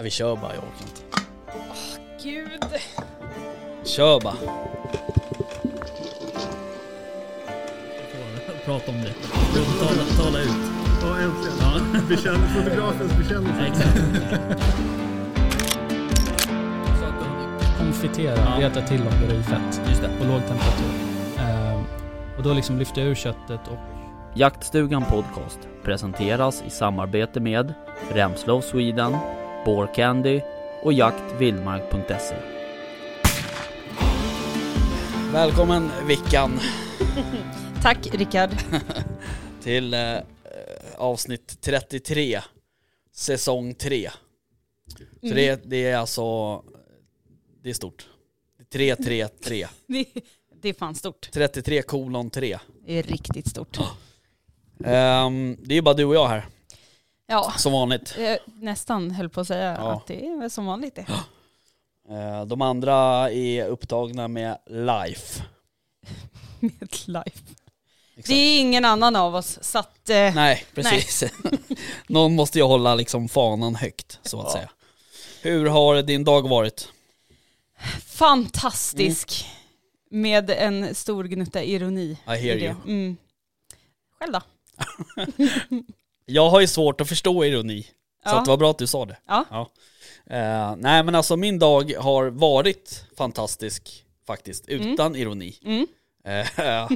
[0.00, 1.00] Ja, vi kör bara, jag orkar inte.
[2.22, 2.80] Gud.
[3.84, 4.34] Kör bara.
[8.64, 9.14] Prata om det.
[9.80, 10.48] Tala, tala ut.
[11.02, 11.58] Ja, äntligen.
[11.60, 12.00] Ja.
[12.08, 13.66] Bekänn, fotografens bekännelse.
[13.66, 13.98] Exakt.
[17.78, 18.66] konfitera, Ja.
[18.68, 20.08] reta till där det är fett Just det.
[20.18, 20.90] på låg temperatur.
[21.38, 21.84] Ehm,
[22.36, 23.78] och då liksom lyfter jag ur köttet och
[24.34, 27.74] Jaktstugan Podcast presenteras i samarbete med
[28.12, 29.16] Remslow Sweden,
[29.64, 30.40] Candy
[30.82, 32.36] och jaktvildmark.se.
[35.32, 36.60] Välkommen Vickan
[37.82, 38.50] Tack Rickard.
[39.62, 40.16] till eh,
[40.96, 42.40] avsnitt 33,
[43.12, 44.10] säsong 3.
[45.20, 45.36] Så Mm.
[45.36, 46.56] det, det är alltså,
[47.62, 48.08] det är stort.
[48.72, 49.66] 333.
[49.86, 50.04] Det,
[50.62, 51.30] det är fan stort.
[51.32, 52.58] 33 kolon 3.
[52.86, 53.78] Det är riktigt stort.
[54.84, 56.46] Ehm, det är ju bara du och jag här,
[57.30, 58.14] Ja, som vanligt.
[58.18, 59.92] eh, nästan höll på att säga Ja.
[59.92, 61.06] att det är väl som vanligt det.
[62.10, 65.42] Eh, de andra är upptagna med life.
[66.60, 67.38] Med life.
[68.26, 70.10] Det är ingen annan av oss så att...
[70.10, 71.24] Eh, Nej, precis.
[72.06, 74.52] Någon måste ju hålla liksom fanan högt, så att Ja.
[74.52, 74.70] säga.
[75.42, 76.88] Hur har din dag varit?
[78.06, 79.46] fantastisk.
[80.10, 82.10] Med en stor gnutta ironi.
[82.26, 82.74] I hear you.
[82.86, 83.16] Mm.
[84.18, 84.40] Själv då?
[86.30, 87.88] Jag har ju svårt att förstå ironi, så
[88.24, 88.38] Ja.
[88.38, 89.16] att det var bra att du sa det.
[89.26, 89.70] Ja.
[90.26, 95.54] Eh, nej men alltså min dag har varit fantastisk faktiskt, utan ironi.
[95.64, 95.86] Mm.
[96.24, 96.88] Eh,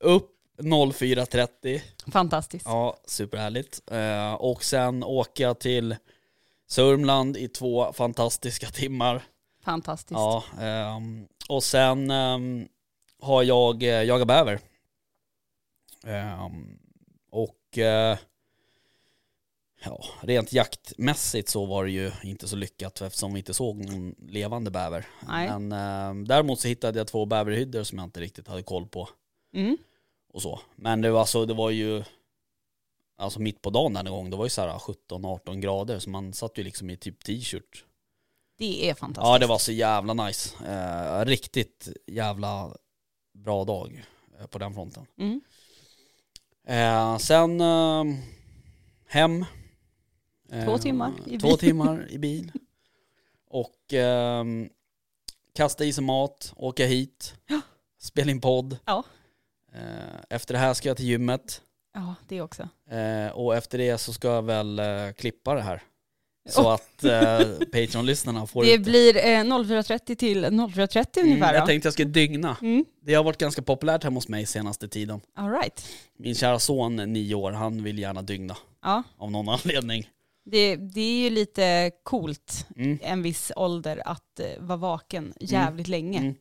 [0.00, 1.80] upp 04.30,
[2.12, 2.66] Fantastiskt.
[2.66, 3.80] ja superhärligt.
[3.90, 5.96] Eh, och sen åka till
[6.68, 9.22] Sörmland i två fantastiska timmar.
[9.64, 10.10] Fantastiskt.
[10.12, 12.68] Ja, ehm, och sen ehm,
[13.20, 14.60] har jag eh, jagat bäver.
[17.30, 18.18] Och eh,
[19.84, 24.14] ja, rent jaktmässigt så var det ju inte så lyckat eftersom vi inte såg någon
[24.18, 25.06] levande bäver.
[25.28, 25.48] Nej.
[25.48, 29.08] Men ehm, däremot så hittade jag två bäverhyddor som jag inte riktigt hade koll på
[29.54, 29.76] Mm.
[30.32, 30.60] och så.
[30.76, 32.04] Men det var, alltså, det var ju
[33.16, 36.32] Alltså mitt på dagen den gång, det var ju så här 17-18 grader så man
[36.32, 37.84] satt ju liksom i typ t-shirt
[38.58, 39.28] Det är fantastiskt.
[39.32, 40.54] Ja det var så jävla nice.
[40.66, 42.76] Eh, riktigt jävla
[43.32, 44.04] bra dag
[44.40, 45.06] eh, på den fronten.
[45.18, 45.40] Mm.
[46.66, 48.04] Eh, sen eh,
[49.06, 49.44] hem.
[50.52, 51.58] Eh, Två timmar i Två bil.
[51.58, 52.52] timmar i bil.
[53.50, 54.44] Och eh,
[55.54, 57.34] kasta i sig mat, åka hit,
[58.00, 58.76] spela in podd.
[58.84, 59.04] Ja.
[59.74, 59.80] Eh,
[60.30, 61.62] efter det här ska jag till gymmet.
[61.94, 62.68] Ja, det också.
[62.90, 65.82] Eh, och efter det så ska jag väl eh, klippa det här.
[66.48, 67.38] Så att eh,
[67.72, 71.66] Patreon-lyssnarna får Det ut blir eh, 04.30 till 04.30 Mm, ungefär jag då.
[71.66, 72.56] tänkte jag skulle dygna.
[72.62, 72.84] Mm.
[73.02, 75.20] Det har varit ganska populärt hemma hos mig senaste tiden.
[75.34, 75.84] All right.
[76.18, 80.10] Min kära son, nio år, han vill gärna dygna Ja, av någon anledning.
[80.44, 85.88] Det, det är ju lite coolt Mm, en viss ålder att eh, vara vaken jävligt
[85.88, 86.18] länge.
[86.18, 86.34] mm,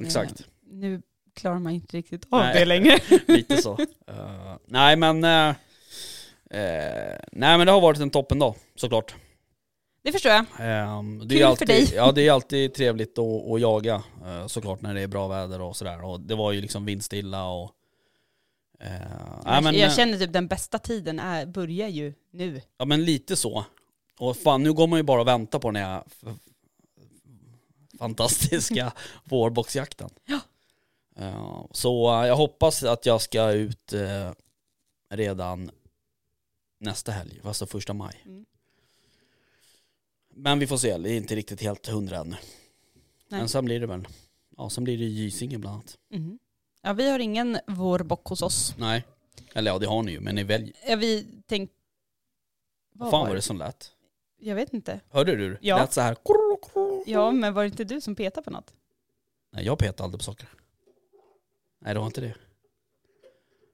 [0.00, 1.02] Eh, exakt, nu
[1.34, 2.54] klarar man inte riktigt av Nej.
[2.54, 2.98] det längre.
[3.26, 3.78] lite så.
[4.06, 5.48] Eh, nej men, eh,
[6.50, 9.14] eh, nej men det har varit en toppendag såklart.
[10.02, 10.44] Det förstår jag.
[10.98, 11.90] Um, det Kul är för alltid, dig.
[11.94, 14.02] Ja det är alltid trevligt att, att jaga
[14.46, 16.04] såklart när det är bra väder och sådär.
[16.04, 17.70] Och det var ju liksom vindstilla och...
[18.78, 18.90] eh,
[19.44, 22.62] nej, men, jag eh, känner typ den bästa tiden är, börjar ju nu.
[22.76, 23.64] Ja men lite så.
[24.18, 26.04] Och fan nu går man ju bara och väntar på den här
[27.98, 28.92] fantastiska
[29.24, 30.10] vårboxjakten.
[30.24, 30.40] Ja.
[31.16, 33.94] Eh, så eh, jag hoppas att jag ska ut
[35.10, 35.70] redan
[36.80, 38.22] nästa helg, alltså första maj.
[38.24, 38.44] Mm.
[40.34, 42.36] Men vi får se, det är inte riktigt helt hundra ännu.
[43.28, 43.40] Nej.
[43.40, 44.08] Men sen blir det väl,
[44.56, 45.98] ja sen blir det Gysinge bland annat.
[46.10, 46.38] Mhm.
[46.82, 48.74] Ja, vi har ingen vårbock hos oss.
[48.78, 49.04] Nej,
[49.54, 50.72] eller ja det har ni ju, men ni väljer.
[50.88, 51.74] Ja, vi tänkte...
[52.94, 53.92] Vad fan var det som lät?
[54.40, 55.00] Jag vet inte.
[55.10, 55.50] Hörde du?
[55.50, 55.76] Det Ja.
[55.78, 56.16] lät så här.
[57.06, 58.72] Ja, men var det inte du som petade på något?
[59.52, 60.48] Nej jag petar aldrig på saker.
[61.80, 62.34] Nej det var inte det.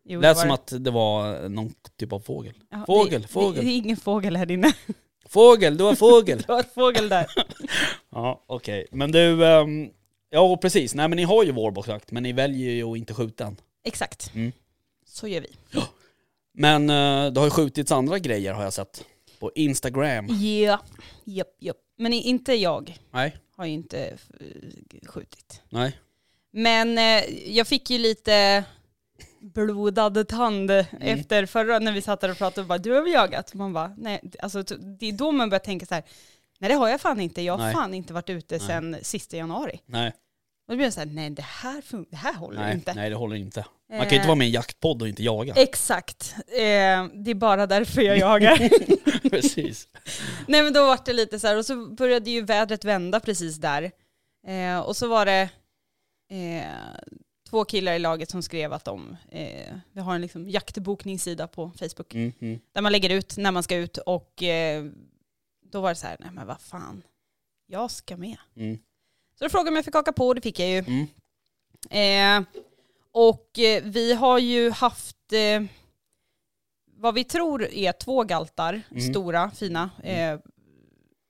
[0.05, 2.55] Jo, Lät det som var att det var någon typ av fågel.
[2.71, 3.55] Ja, fågel, det, fågel.
[3.55, 4.73] Det, det är ingen fågel här inne.
[5.27, 6.39] Fågel, det var fågel!
[6.47, 7.27] Det var en fågel där.
[8.11, 9.91] ja okej, men du, ehm,
[10.35, 13.45] ja precis, nej men ni har ju vårboxjakt men ni väljer ju att inte skjuta
[13.45, 13.57] den.
[13.85, 14.31] Exakt.
[14.35, 14.53] Mm.
[15.07, 15.49] Så gör vi.
[16.55, 19.05] Men uh, det har ju skjutits andra grejer har jag sett.
[19.39, 20.27] På Instagram.
[20.29, 20.81] Ja,
[21.25, 21.77] japp, japp.
[21.99, 24.17] Men i- inte jag Nej, har ju inte eh,
[25.09, 25.63] skjutit.
[25.71, 25.99] nej.
[26.53, 27.25] Men eh,
[27.57, 28.65] jag fick ju lite
[29.41, 30.87] blodad tand Mm.
[31.01, 33.55] efter förra när vi satt där och pratade och bara du har väl jagat?
[33.55, 36.05] Man bara nej, alltså t- det är då man börjar tänka så här
[36.59, 37.73] nej det har jag fan inte, jag har Nej.
[37.75, 39.81] fan inte varit ute sedan sista januari.
[39.87, 40.13] Nej.
[40.67, 42.95] Och då blir jag så här, nej det här, fun- det här håller Nej, inte.
[42.95, 43.65] nej, det håller inte.
[43.91, 45.55] Man Eh, kan inte vara med i en jaktpodd och inte jaga.
[45.57, 46.35] Exakt.
[46.49, 48.59] Eh, det är bara därför jag jagar.
[49.31, 49.89] Precis.
[50.49, 53.57] Nej men då var det lite så här, och så började ju vädret vända precis
[53.57, 53.91] där.
[54.47, 55.49] Eh, och så var det
[56.31, 56.73] eh,
[57.51, 61.71] två killar i laget som skrev att de, eh, vi har en liksom jaktbokningssida på
[61.79, 62.61] Facebook, Mm, mm.
[62.73, 64.85] där man lägger ut när man ska ut och eh,
[65.73, 67.03] då var det så här, nej men vad fan,
[67.67, 68.37] jag ska med.
[68.57, 68.79] Mm.
[69.39, 70.79] Så då frågade de om jag fick haka på och det fick jag ju.
[70.79, 71.07] Mm.
[71.91, 72.49] Eh,
[73.13, 75.63] och eh, vi har ju haft eh,
[76.97, 79.03] vad vi tror är två galtar, Mm.
[79.03, 80.39] stora, fina, eh,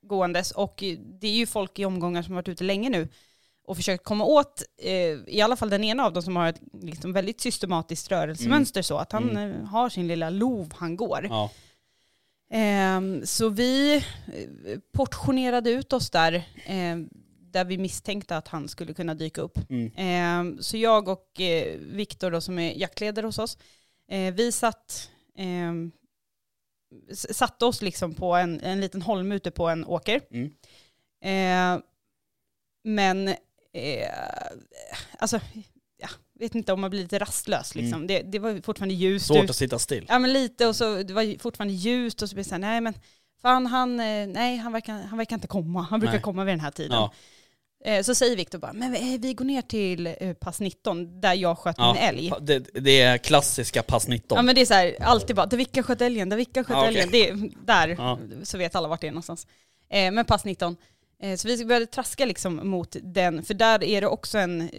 [0.03, 0.51] gåendes.
[0.51, 3.09] Och eh, det är ju folk i omgångar som har varit ute länge nu
[3.67, 4.93] och försökt komma åt, eh,
[5.27, 8.97] i alla fall den ena av dem som har ett liksom, väldigt systematiskt rörelsemönster så,
[8.99, 9.53] att han Mm.
[9.53, 11.27] eh, har sin lilla lov han går.
[11.31, 11.51] Ja.
[12.51, 14.03] Ehm, så vi eh,
[14.93, 16.33] portionerade ut oss där,
[16.67, 16.97] eh,
[17.55, 19.59] där vi misstänkte att han skulle kunna dyka upp.
[19.71, 19.93] Mm.
[19.97, 23.59] Ehm, så jag och eh, Viktor då, som är jaktledare hos oss,
[24.11, 25.93] eh, vi satt, ehm,
[27.13, 30.21] satte oss liksom på en, en liten holme ute på en åker.
[30.31, 30.51] Mm.
[31.25, 31.83] Ehm,
[32.85, 33.29] men,
[33.73, 34.09] eh,
[35.19, 35.41] alltså,
[36.03, 36.09] ja,
[36.41, 37.95] vet inte om man blir lite rastlös liksom.
[37.95, 38.07] Mm.
[38.07, 39.51] Det, det var fortfarande ljust Svårt ut.
[39.51, 40.07] att sitta still.
[40.09, 42.61] Ja men lite och så det var fortfarande ljust och så blev det så här,
[42.61, 42.95] nej men
[43.43, 46.23] fan han, eh, nej han verkar, han verkar inte komma, han brukar Nej.
[46.23, 46.93] komma vid den här tiden.
[46.93, 47.13] Ja.
[47.85, 51.59] Eh, Så säger Viktor bara, men vi- går ner till eh, pass 19 där jag
[51.59, 51.93] sköt Ja.
[51.95, 52.33] min älg.
[52.41, 54.37] Det, det är klassiska pass 19.
[54.37, 56.77] Ja men det är så här, alltid bara, där Vicka sköt älgen, där Vicka sköt
[56.77, 57.09] Ja, älgen.
[57.13, 58.19] Det är, där Ja.
[58.43, 59.47] så vet alla vart det är någonstans.
[59.89, 60.77] Eh, men pass 19.
[61.23, 64.71] Eh, så vi började traska liksom mot den, för där är det också en,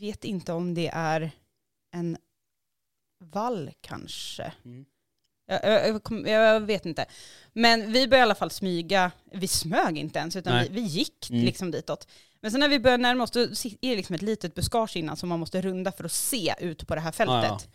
[0.00, 1.30] vet inte om det är
[1.94, 2.16] en
[3.32, 4.52] vall kanske.
[4.64, 4.84] Mm.
[5.46, 7.06] Jag, jag, jag, vet inte.
[7.52, 11.30] Men vi började i alla fall smyga, vi smög inte ens utan vi, vi gick
[11.30, 11.44] Mm.
[11.44, 12.08] liksom ditåt.
[12.40, 15.16] Men sen när vi började närma oss då är det liksom ett litet buskage innan
[15.16, 17.68] som man måste runda för att se ut på det här fältet.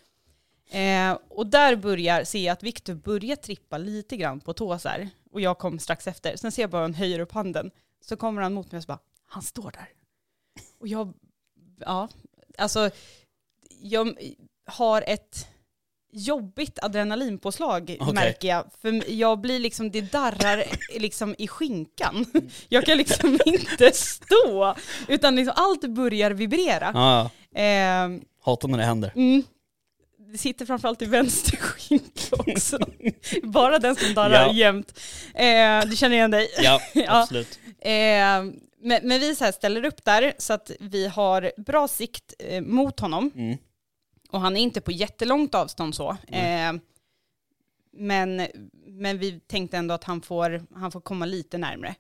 [0.71, 4.89] Eh, och där börjar, ser jag att Viktor börjar trippa lite grann på tå så
[4.89, 5.09] här.
[5.31, 6.35] Och jag kom strax efter.
[6.35, 7.71] Sen ser jag bara han höjer upp handen.
[8.01, 9.89] Så kommer han mot mig och så bara, han står där.
[10.79, 11.13] Och jag,
[11.79, 12.09] ja,
[12.57, 12.89] alltså
[13.81, 14.15] jag
[14.65, 15.47] har ett
[16.13, 18.13] jobbigt adrenalinpåslag Okej.
[18.13, 18.65] märker jag.
[18.81, 20.63] För jag blir liksom, det darrar
[20.99, 22.25] liksom i skinkan.
[22.69, 24.75] Jag kan liksom inte stå,
[25.07, 26.91] utan liksom allt börjar vibrera.
[26.93, 27.61] Ja, ja.
[27.61, 28.09] Eh,
[28.43, 29.11] Hatar när det händer.
[29.15, 29.43] Mm.
[30.31, 32.79] Det sitter framförallt i vänster skinka också.
[33.43, 34.53] Bara den som darrar Ja.
[34.53, 34.99] jämt.
[35.35, 36.47] Eh, du känner igen dig?
[36.61, 37.21] Ja, Ja.
[37.21, 37.59] absolut.
[37.81, 37.91] Eh,
[38.83, 42.61] men, men vi så här ställer upp där så att vi har bra sikt eh,
[42.61, 43.31] mot honom.
[43.35, 43.57] Mm.
[44.31, 46.17] Och han är inte på jättelångt avstånd så.
[46.27, 46.73] Eh,
[47.93, 48.47] men,
[48.87, 51.95] men vi tänkte ändå att han får, han får komma lite närmre.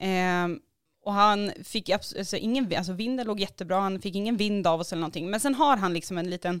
[0.00, 0.60] Eh,
[1.04, 4.92] och han fick alltså ingen, alltså vinden låg jättebra, han fick ingen vind av oss
[4.92, 5.30] eller någonting.
[5.30, 6.60] Men sen har han liksom en liten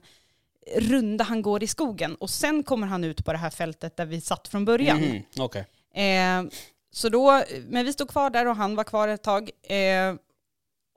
[0.76, 4.06] runda han går i skogen och sen kommer han ut på det här fältet där
[4.06, 5.00] vi satt från början.
[5.00, 5.66] Mhm, Okej.
[5.94, 6.42] Eh,
[6.92, 9.50] så då, men vi stod kvar där och han var kvar ett tag.
[9.62, 10.14] Eh,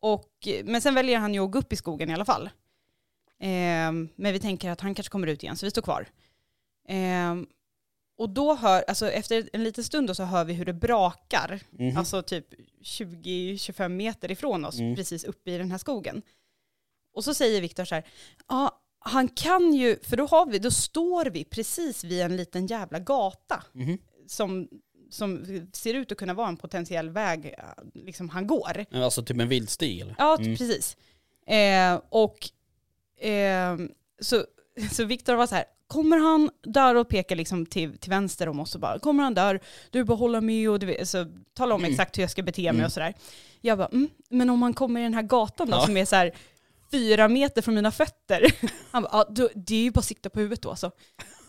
[0.01, 2.49] och, men sen väljer han ju att gå upp i skogen i alla fall.
[3.43, 6.07] Eh, men vi tänker att han kanske kommer ut igen, så vi står kvar.
[6.89, 7.35] Eh,
[8.17, 11.59] och då hör, alltså efter en liten stund då så hör vi hur det brakar.
[11.71, 11.97] Mhm.
[11.97, 12.45] Alltså typ
[12.83, 14.95] 20-25 meter ifrån oss, Mm.
[14.95, 16.21] precis uppe i den här skogen.
[17.13, 18.03] Och så säger Viktor så här,
[18.47, 22.67] ja, han kan ju, för då, har vi, då står vi precis vid en liten
[22.67, 23.97] jävla gata Mhm.
[24.27, 24.67] som,
[25.09, 27.55] som ser ut att kunna vara en potentiell väg
[27.93, 28.85] liksom han går.
[28.91, 30.15] Alltså typ en vildstig eller?
[30.17, 30.57] Ja, Mm.
[30.57, 30.97] precis.
[31.47, 32.49] Eh, och
[33.29, 33.77] eh,
[34.21, 34.45] så,
[34.91, 38.59] så Viktor var så här, kommer han där och pekar liksom till, till vänster om
[38.59, 39.59] oss och bara, kommer han där,
[39.91, 41.91] du bara hålla med och du så tala om Mm.
[41.91, 42.85] exakt hur jag ska bete mig Mm.
[42.85, 43.13] och sådär.
[43.61, 45.85] Jag bara, mm, men om han kommer i den här gatan då Ja.
[45.85, 46.31] som är så här
[46.91, 48.55] fyra meter från mina fötter.
[48.91, 50.91] Han bara, ja, då, det är ju bara att sikta på huvudet då alltså.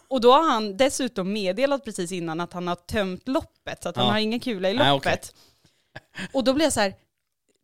[0.09, 3.97] Och då har han dessutom meddelat precis innan att han har tömt loppet, så att
[3.97, 4.13] han Ja.
[4.13, 5.35] har ingen kula i Nej, loppet.
[6.33, 6.95] Och då blev jag så här,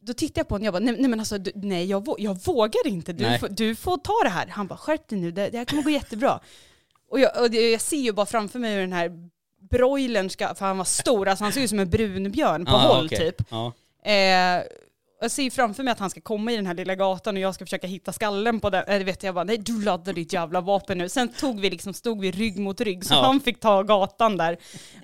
[0.03, 2.07] då tittade jag på honom och jag bara, nej, nej men alltså du, nej jag,
[2.07, 4.47] vå- jag vågar inte, du får, du får ta det här.
[4.47, 6.41] Han bara, skärp dig nu, det, det här kommer gå jättebra.
[7.11, 9.11] Och jag, och jag ser ju bara framför mig hur den här
[9.71, 12.77] broilern ska, för han var stor, alltså han ser ut som en brunbjörn på Ja,
[12.79, 13.19] håll okej.
[13.19, 13.47] typ.
[13.51, 13.73] Ja.
[14.05, 14.63] Eh,
[15.23, 17.41] jag ser ju framför mig att han ska komma i den här lilla gatan och
[17.43, 18.85] jag ska försöka hitta skallen på den.
[18.87, 21.09] Det vet jag bara, nej du laddar ditt jävla vapen nu.
[21.09, 23.23] Sen tog vi liksom, stod vi rygg mot rygg så Ja.
[23.23, 24.57] han fick ta gatan där.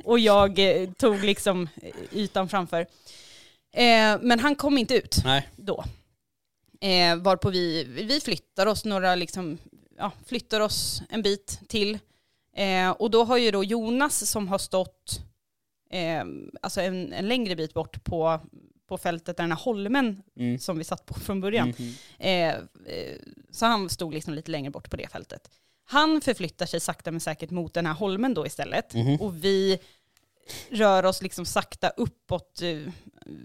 [0.05, 2.87] Och jag eh, tog liksom eh, ytan framför.
[3.76, 5.49] Eh, men han kom inte ut Nej.
[5.56, 5.85] då.
[6.80, 9.59] Eh, varpå vi, vi flyttar oss några, liksom,
[9.99, 11.99] ja, flyttar oss en bit till.
[12.56, 15.21] Eh, och då har ju då Jonas som har stått
[15.90, 16.25] eh,
[16.62, 18.40] alltså en, en längre bit bort på,
[18.88, 20.59] på fältet där den här holmen Mm.
[20.59, 21.75] som vi satt på från början.
[22.18, 22.54] Eh,
[23.50, 25.50] så han stod liksom lite längre bort på det fältet.
[25.85, 28.95] Han förflyttar sig sakta men säkert mot den här holmen då istället.
[28.95, 29.16] Mhm.
[29.21, 29.78] Och vi
[30.71, 32.62] rör oss liksom sakta uppåt.
[32.62, 32.93] Eh,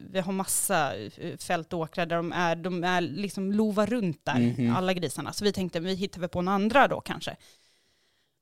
[0.10, 4.26] Vi har massa eh, fält och åkrar där de är, de är liksom lovar runt
[4.26, 4.76] där, Mhm.
[4.76, 5.34] alla grisarna.
[5.34, 7.38] Så vi tänkte vi hittar väl på några andra då kanske.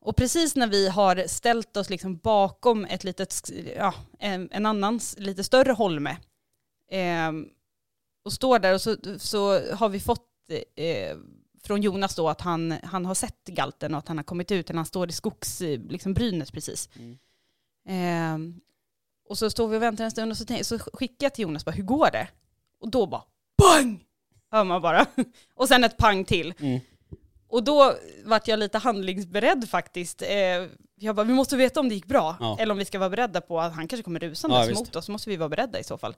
[0.01, 4.98] Och precis när vi har ställt oss liksom bakom ett litet, ja, en, en annan
[4.98, 6.18] s- lite större holme
[6.92, 7.32] eh,
[8.25, 10.28] och står där och så, så har vi fått
[10.75, 11.18] eh,
[11.63, 14.70] från Jonas då att han, han har sett galten och att han har kommit ut,
[14.70, 16.89] eller han står i skogsbrynet liksom, brynet precis.
[16.96, 17.18] Mm.
[17.89, 18.38] Eh,
[19.29, 21.43] och så står vi och väntar en stund och så, tänk, så skickar jag till
[21.43, 22.27] Jonas bara, hur går det?
[22.79, 23.24] Och då bara,
[23.58, 24.05] BANG!
[24.51, 25.05] Hör man bara.
[25.55, 26.53] och sen ett pang till.
[26.60, 26.79] Mm.
[27.48, 27.93] Och då
[28.25, 30.22] vart jag lite handlingsberedd faktiskt.
[30.22, 32.38] Eh, jag bara, vi måste veta om det gick bra.
[32.39, 32.58] Ja.
[32.60, 35.05] Eller om vi ska vara beredda på att han kanske kommer rusandes Ja, mot oss.
[35.05, 36.15] Så måste vi vara beredda i så fall.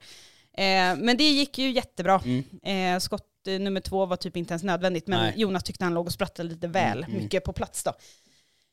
[0.52, 2.22] Eh, men det gick ju jättebra.
[2.24, 2.96] Mm.
[2.96, 5.06] Eh, skott nummer två var typ inte ens nödvändigt.
[5.06, 5.32] Men Nej.
[5.36, 7.22] Jonas tyckte han låg och sprattlade lite väl Mm, mm.
[7.22, 7.92] mycket på plats då.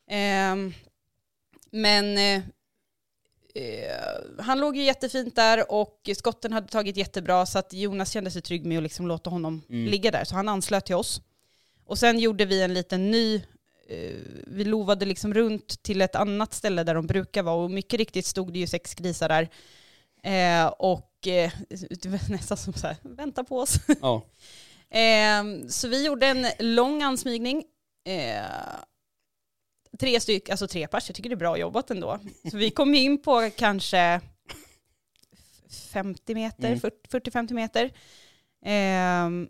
[0.09, 0.73] Ehm,
[1.71, 2.41] men eh,
[4.39, 8.41] han låg ju jättefint där och skotten hade tagit jättebra så att Jonas kände sig
[8.41, 9.91] trygg med att liksom låta honom Mm.
[9.91, 10.23] ligga där.
[10.23, 11.21] Så han anslöt till oss.
[11.85, 13.35] Och sen gjorde vi en liten ny,
[13.89, 14.15] eh,
[14.47, 18.25] vi lovade liksom runt till ett annat ställe där de brukar vara och mycket riktigt
[18.25, 19.49] stod det ju sex grisar där.
[20.23, 21.51] Eh, och eh,
[22.01, 23.75] det var nästan som så här, vänta på oss.
[24.01, 24.25] Ja.
[24.91, 27.63] Eh, så vi gjorde en lång ansmygning.
[29.93, 32.19] Eh, tre styck, alltså tre pers, jag tycker det är bra jobbat ändå.
[32.51, 34.21] Så vi kom in på kanske
[35.93, 36.79] 50 meter, Mm.
[36.79, 37.91] 40 40-50 meter.
[38.65, 39.47] Ehm,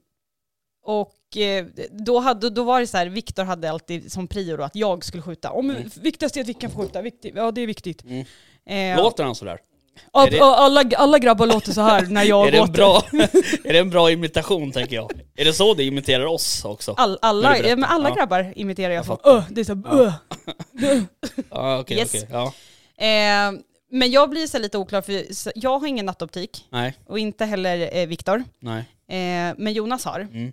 [0.84, 4.64] och eh, då, hade, då var det så här, Viktor hade alltid som prio då
[4.64, 5.52] att jag skulle skjuta.
[5.52, 5.90] Om Mm.
[6.02, 8.04] Viktigast är att vi kan få skjuta, Viktigt, ja det är viktigt.
[8.04, 8.26] Mm.
[8.66, 9.60] Ehm, Låter han sådär?
[10.30, 13.04] Det- alla, alla grabbar låter så här när jag är, det bra,
[13.64, 15.12] är det en bra imitation tänker jag?
[15.36, 16.94] Är det så du imiterar oss också?
[16.98, 18.16] All, alla, men alla Ja.
[18.16, 20.00] grabbar imiterar jag, Jag som öh, det är så Ja.
[20.00, 20.14] öh.
[21.50, 22.10] Ja, okej, Yes.
[22.16, 22.28] okej.
[22.32, 22.46] Ja.
[23.06, 23.52] Eh,
[23.92, 25.24] men jag blir så lite oklar för
[25.56, 28.44] jag har ingen nattoptik Nej, och inte heller eh, Viktor.
[29.08, 30.20] Eh, men Jonas har.
[30.20, 30.52] Mm.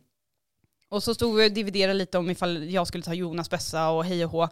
[0.91, 4.05] Och så stod vi och dividerade lite om ifall jag skulle ta Jonas bössa och
[4.05, 4.49] hej och hå.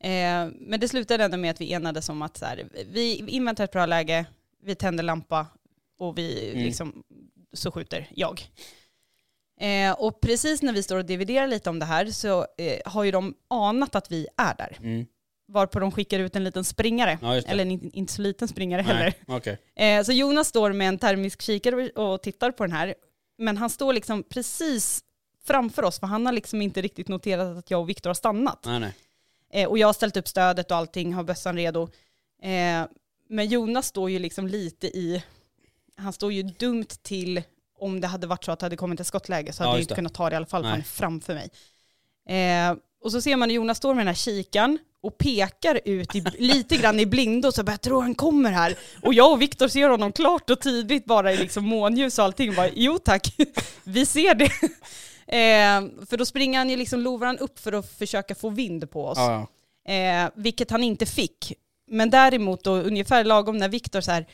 [0.00, 3.64] Eh, men det slutade ändå med att vi enades om att så här, vi inväntar
[3.64, 4.26] ett bra läge,
[4.62, 5.46] vi tänder lampa
[5.98, 6.64] och vi Mm.
[6.64, 7.02] liksom,
[7.52, 8.42] så skjuter jag.
[9.60, 13.04] Eh, och precis när vi står och dividerar lite om det här så eh, har
[13.04, 14.76] ju de anat att vi är där.
[14.82, 15.06] Mm.
[15.48, 17.18] Varpå de skickar ut en liten springare.
[17.22, 17.34] Ja.
[17.36, 19.14] Eller en, inte så liten springare heller.
[19.26, 19.58] Nej, okej.
[19.76, 22.94] Eh, så Jonas står med en termisk kikare och och tittar på den här.
[23.38, 25.04] Men han står liksom precis
[25.44, 28.64] framför oss för han har liksom inte riktigt noterat att jag och Viktor har stannat.
[28.66, 28.94] Nej, nej.
[29.52, 31.82] Eh, och jag har ställt upp stödet och allting, har bössan redo.
[32.42, 32.84] Eh,
[33.28, 35.22] men Jonas står ju liksom lite i,
[35.96, 37.42] han står ju dumt till
[37.78, 39.84] om det hade varit så att det hade kommit ett skottläge så Ja, hade jag
[39.84, 41.50] inte kunnat ta det i alla fall för han är framför mig.
[42.28, 46.20] Eh, och så ser man Jonas står med den här kikan och pekar ut i,
[46.38, 48.76] lite grann i blindo så bara, jag tror han kommer här.
[49.02, 52.48] Och jag och Viktor ser honom klart och tydligt bara i liksom månljus och allting.
[52.48, 53.34] Och bara, jo tack,
[53.84, 54.50] vi ser det.
[55.32, 58.90] Eh, för då springer han ju liksom, lovar han upp för att försöka få vind
[58.90, 59.18] på oss.
[59.18, 59.46] Ja.
[59.94, 61.52] Eh, vilket han inte fick.
[61.90, 64.26] Men däremot då ungefär lagom när Viktor så här,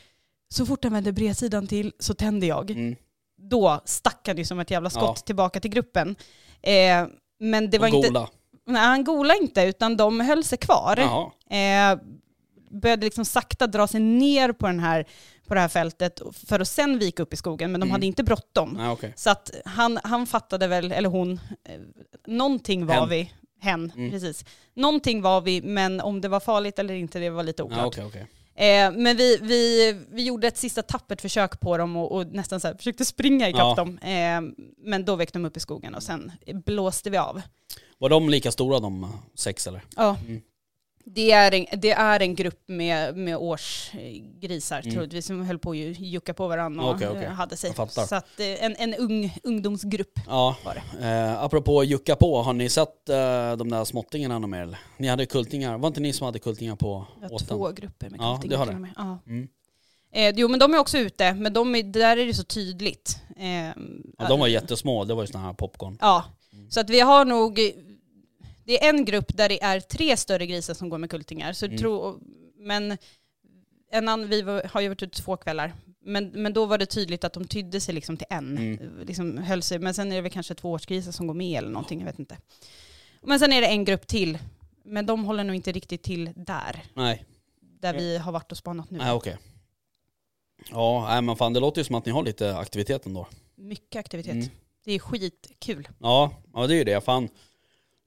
[0.49, 2.71] så fort han vänder bredsidan till så tänder jag.
[2.71, 2.95] Mm.
[3.49, 5.23] Då stack han ju som ett jävla skott Ja.
[5.25, 6.15] tillbaka till gruppen.
[6.61, 7.05] Eh,
[7.39, 8.27] men det var och inte, gola.
[8.65, 10.97] nej han golade inte utan de höll sig kvar.
[11.49, 11.99] Eh,
[12.69, 15.05] började liksom sakta dra sig ner på, den här,
[15.47, 17.91] på det här fältet för att sen vika upp i skogen, men de Mm.
[17.91, 18.73] hade inte bråttom.
[18.77, 19.13] Nej, okej.
[19.15, 21.31] Så att han, han fattade väl, eller hon,
[21.63, 21.79] eh,
[22.27, 23.09] någonting var Hen.
[23.09, 23.31] vi,
[23.61, 24.11] hen, Mm.
[24.11, 24.45] precis.
[24.73, 27.79] Någonting var vi, men om det var farligt eller inte, det var lite oklart.
[27.79, 28.27] Ja, okej, okej.
[28.59, 32.59] Eh, men vi, vi, vi gjorde ett sista tappert försök på dem och, och nästan
[32.59, 33.75] så här, försökte springa ikapp Ja.
[33.75, 33.97] dem.
[33.97, 34.41] Eh,
[34.77, 36.31] men då väckte de upp i skogen och sen
[36.65, 37.41] blåste vi av.
[37.97, 39.81] Var de lika stora de sex eller?
[39.95, 40.17] Ja.
[40.27, 40.41] Mm.
[41.09, 44.93] Det, är en, det är en grupp med, med årsgrisar Mm.
[44.93, 47.23] troligtvis som höll på att ju- jucka på varandra och Okej, okej.
[47.23, 47.73] eh, hade sig.
[47.73, 50.55] Så att, eh, en, en ung ungdomsgrupp Ja.
[50.65, 51.07] var det.
[51.07, 54.79] Eh, apropå jucka på, har ni sett eh, de där småttingarna något mer eller?
[54.97, 57.47] Ni hade kultingar, var inte ni som hade kultingar på åten?
[57.47, 58.89] två grupper med Ja, kultingar det har det.
[58.97, 59.19] Ja.
[59.27, 59.47] Mm.
[60.13, 63.17] Eh, jo men de är också ute, men de är, där är det så tydligt.
[63.37, 63.47] Eh,
[64.17, 65.97] Ja, de var jättesmå, det var ju såna här popcorn.
[66.01, 66.23] Ja,
[66.53, 66.71] Mm.
[66.71, 67.59] så att vi har nog,
[68.67, 71.53] det är en grupp där det är tre större grisar som går med kultingar.
[71.53, 71.77] Så Mm.
[71.77, 72.19] tro,
[72.57, 72.91] men
[73.91, 75.73] en annan, vi var, har ju varit ute två kvällar.
[76.01, 78.57] Men, men då var det tydligt att de tydde sig liksom till en.
[78.57, 79.05] Mm.
[79.05, 81.69] Liksom höll sig, men sen är det väl kanske två årsgrisar som går med eller
[81.69, 82.37] någonting, jag vet inte.
[83.21, 84.37] Men sen är det en grupp till.
[84.83, 87.25] Men de håller nog inte riktigt till där, Nej,
[87.59, 88.97] där vi har varit och spanat nu.
[88.97, 89.37] nej okej.
[90.71, 93.27] Ja, nej men fan det låter ju som att ni har lite aktivitet ändå.
[93.55, 94.33] Mycket aktivitet.
[94.33, 94.47] Mm.
[94.85, 95.87] Det är skitkul.
[95.99, 97.03] Ja, ja det är ju det.
[97.03, 97.29] Fan.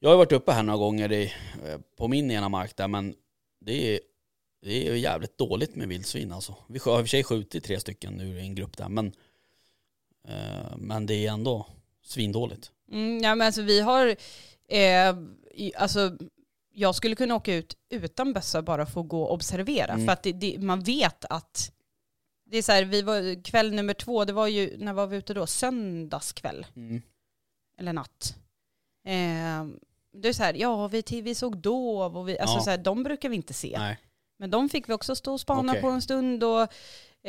[0.03, 1.33] Jag har varit uppe här några gånger i,
[1.65, 3.15] eh, på min ena mark där men
[3.61, 4.01] det är,
[4.63, 6.55] det är jävligt dåligt med vildsvin alltså.
[6.69, 9.07] Vi har i och för sig skjutit tre stycken nu i en grupp där men,
[10.29, 11.67] eh, men det är ändå
[12.03, 12.73] svindåligt.
[12.93, 14.17] Mm, ja, men alltså vi har,
[14.69, 15.17] eh,
[15.77, 16.17] alltså
[16.73, 19.93] jag skulle kunna åka ut utan bössa bara för att gå och observera.
[19.93, 20.07] Mm.
[20.07, 21.73] För att det, det, man vet att,
[22.45, 25.17] det är så här, vi var, kväll nummer två, det var ju, när var vi
[25.17, 25.47] ute då?
[25.47, 27.03] Söndagskväll, Mm.
[27.79, 28.37] eller natt.
[29.05, 29.67] Eh,
[30.13, 32.63] det är så här, ja vi, vi såg dov och vi, alltså Ja.
[32.63, 33.75] så här, de brukar vi inte se.
[33.79, 33.99] Nej.
[34.39, 35.83] Men de fick vi också stå och spana Okej.
[35.83, 36.63] på en stund och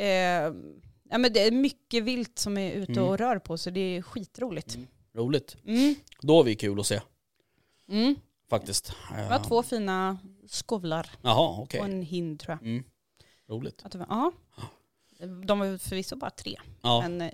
[0.02, 0.52] eh,
[1.10, 3.04] ja, men det är mycket vilt som är ute Mm.
[3.04, 4.74] och rör på så det är skitroligt.
[4.74, 4.86] Mm.
[5.14, 5.56] Roligt.
[5.66, 5.94] Mm.
[6.20, 7.00] Då är vi kul att se
[7.88, 8.16] Mm.
[8.50, 8.92] faktiskt.
[9.16, 11.80] Det var två fina skovlar Jaha, okej.
[11.80, 12.68] och en hind tror jag.
[12.68, 12.84] Mm.
[13.48, 13.80] Roligt.
[13.84, 14.32] Att ja.
[15.46, 17.30] De var förvisso bara tre, Ja, men eh,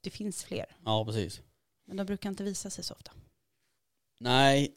[0.00, 0.66] det finns fler.
[0.84, 1.40] ja precis.
[1.86, 3.12] Men de brukar inte visa sig så ofta.
[4.20, 4.74] Nej.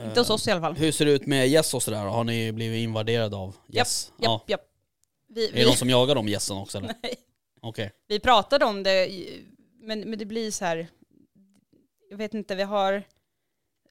[0.00, 0.74] Inte hos Eh, oss i alla fall.
[0.76, 1.98] Hur ser det ut med gäss och sådär?
[1.98, 4.12] Har ni blivit invaderade av gäss?
[4.18, 4.44] Japp, Ja.
[4.48, 4.60] japp.
[5.28, 6.94] Vi, Är det vi, någon som jagar de gässen också eller?
[7.02, 7.14] nej.
[7.60, 7.92] Okej.
[8.08, 9.08] vi pratade om det,
[9.80, 10.88] men, men det blir så här,
[12.10, 13.02] jag vet inte, vi har,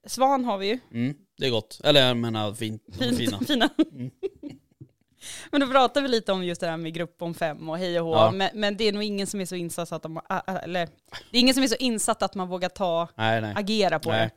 [0.07, 0.79] svan har vi ju.
[0.91, 1.81] Mm, det är gott.
[1.83, 2.83] Eller jag menar är Fint,
[3.17, 3.39] fina.
[3.47, 3.69] fina.
[3.91, 4.11] Mm.
[5.51, 7.99] Men då pratar vi lite om just det här med grupp om fem och hej
[7.99, 8.13] och hå.
[8.15, 8.31] Ja.
[8.31, 10.85] Men, men det är nog ingen som är så insatt att de, ä- ä- eller
[11.31, 13.53] det är ingen som är så insatt att man vågar ta, Nej, nej.
[13.55, 14.19] agera på Nej.
[14.19, 14.31] det.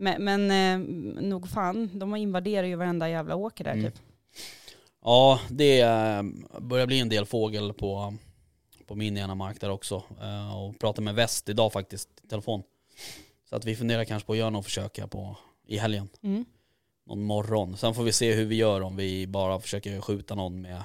[0.00, 0.88] Men, men eh,
[1.22, 3.84] nog fan, de invaderar ju varenda jävla åker där Mm.
[3.90, 4.00] typ.
[5.02, 6.22] Ja, det eh,
[6.60, 8.14] börjar bli en del fågel på,
[8.86, 10.02] på min ena mark där också.
[10.22, 12.62] Eh, Och pratade med Väst idag faktiskt, i telefon.
[13.48, 16.08] Så att vi funderar kanske på att göra något försök här på, i helgen.
[16.22, 16.44] Mm.
[17.06, 17.76] Någon morgon.
[17.76, 20.82] Sen får vi se hur vi gör om vi bara försöker skjuta någon med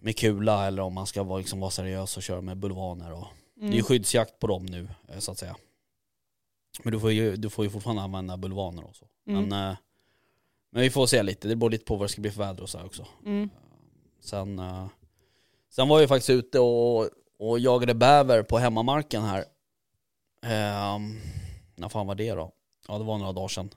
[0.00, 3.12] med kula eller om man ska vara, liksom, vara seriös och köra med bulvaner.
[3.12, 3.84] Och, Det är ju Mm.
[3.84, 5.56] skyddsjakt på dem nu eh, så att säga.
[6.82, 9.06] Men du får ju, du får ju fortfarande använda bulvaner och så.
[9.26, 9.48] Mm.
[9.48, 9.76] Men, eh,
[10.70, 12.62] men vi får se lite, det beror lite på vad det ska bli för väder
[12.62, 13.06] och så här också.
[13.26, 13.50] Mm.
[14.20, 14.86] Sen, eh,
[15.70, 17.08] sen var jag faktiskt ute och,
[17.38, 19.44] och jagade bäver på hemmamarken här.
[20.96, 21.20] Um,
[21.76, 22.52] när fan var det då?
[22.88, 23.70] Ja det var några dagar sedan.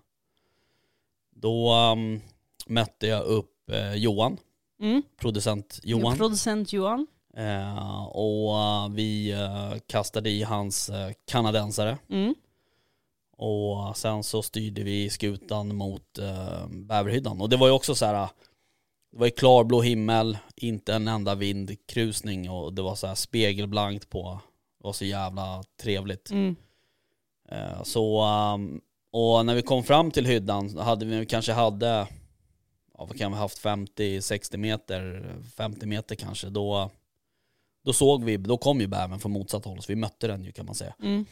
[1.31, 2.21] Då ehm,
[2.67, 4.37] mötte jag upp eh, Johan,
[4.79, 5.01] Mm.
[5.17, 6.17] producent Johan.
[6.17, 7.07] Producent Johan.
[7.37, 11.97] Eh, och eh, vi eh, kastade i hans eh, kanadensare.
[12.09, 12.35] Mm.
[13.37, 17.41] Och sen så styrde vi skutan mot uh, bäverhyddan.
[17.41, 18.13] Och det var ju också så här.
[18.23, 18.29] eh,
[19.11, 24.09] Det var ju klarblå himmel, inte en enda vindkrusning och det var så här spegelblankt
[24.09, 24.39] på.
[24.79, 26.31] Det var så jävla trevligt.
[26.31, 26.55] Mm.
[27.49, 32.07] Eh, så, ehm, och när vi kom fram till hyddan hade vi kanske hade,
[32.97, 36.49] ja vad kan vi ha haft, 50-60 meter, 50 meter kanske.
[36.49, 36.89] Då,
[37.85, 40.51] då såg vi, då kom ju bävern från motsatt håll så vi mötte den ju
[40.51, 40.95] kan man säga.
[41.01, 41.25] Mm.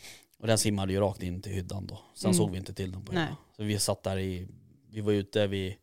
[0.44, 2.00] Och den simmade ju rakt in till hyddan då.
[2.14, 2.38] Sen Mm.
[2.38, 3.36] såg vi inte till den på hyddan.
[3.58, 4.48] Så vi satt där i,
[4.90, 5.76] vi var ute vid,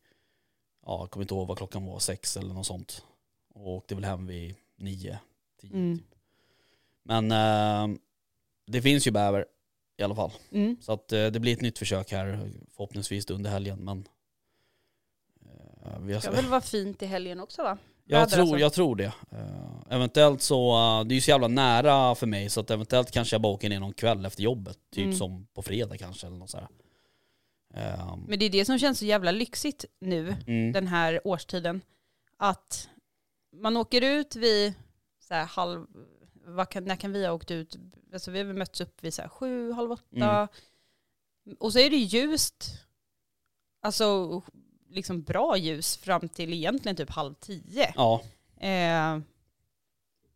[0.86, 3.04] ja jag kommer inte ihåg vad klockan var, sex eller något sånt.
[3.54, 5.18] Och åkte väl hem vid nio,
[5.60, 5.98] tio Mm.
[5.98, 6.06] typ.
[7.02, 7.98] Men eh,
[8.66, 9.46] det finns ju bäver
[9.96, 10.32] i alla fall.
[10.50, 10.76] Mm.
[10.80, 14.08] Så att eh, det blir ett nytt försök här förhoppningsvis under helgen men
[15.84, 17.78] eh, vi har, Det ska väl vara fint i helgen också va?
[18.18, 18.58] Jag, tror, alltså.
[18.58, 19.12] jag tror det.
[19.32, 23.10] Eh, eventuellt så, eh, det är ju så jävla nära för mig så att eventuellt
[23.10, 24.78] kanske jag bara åker ner någon kväll efter jobbet.
[24.92, 25.16] Typ Mm.
[25.16, 26.68] som på fredag kanske eller något sådär.
[27.74, 31.80] Eh, Men det är det som känns så jävla lyxigt nu, mm, den här årstiden.
[32.36, 32.88] Att
[33.56, 34.74] man åker ut vid
[35.20, 35.86] så här halv,
[36.70, 37.76] kan, när kan vi ha åkt ut?
[38.12, 40.04] Alltså vi har väl mötts upp vid så här sju, halv åtta.
[40.16, 40.48] Mm.
[41.58, 42.64] Och så är det ljust,
[43.82, 44.42] alltså
[44.90, 47.92] liksom bra ljus fram till egentligen typ halv tio.
[47.96, 48.22] ja,
[48.60, 49.18] Eh,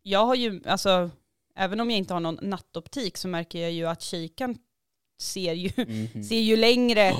[0.03, 1.09] jag har ju, alltså
[1.55, 4.57] även om jag inte har någon nattoptik så märker jag ju att kikaren
[5.19, 6.23] ser ju, mhm.
[6.23, 7.15] ser ju längre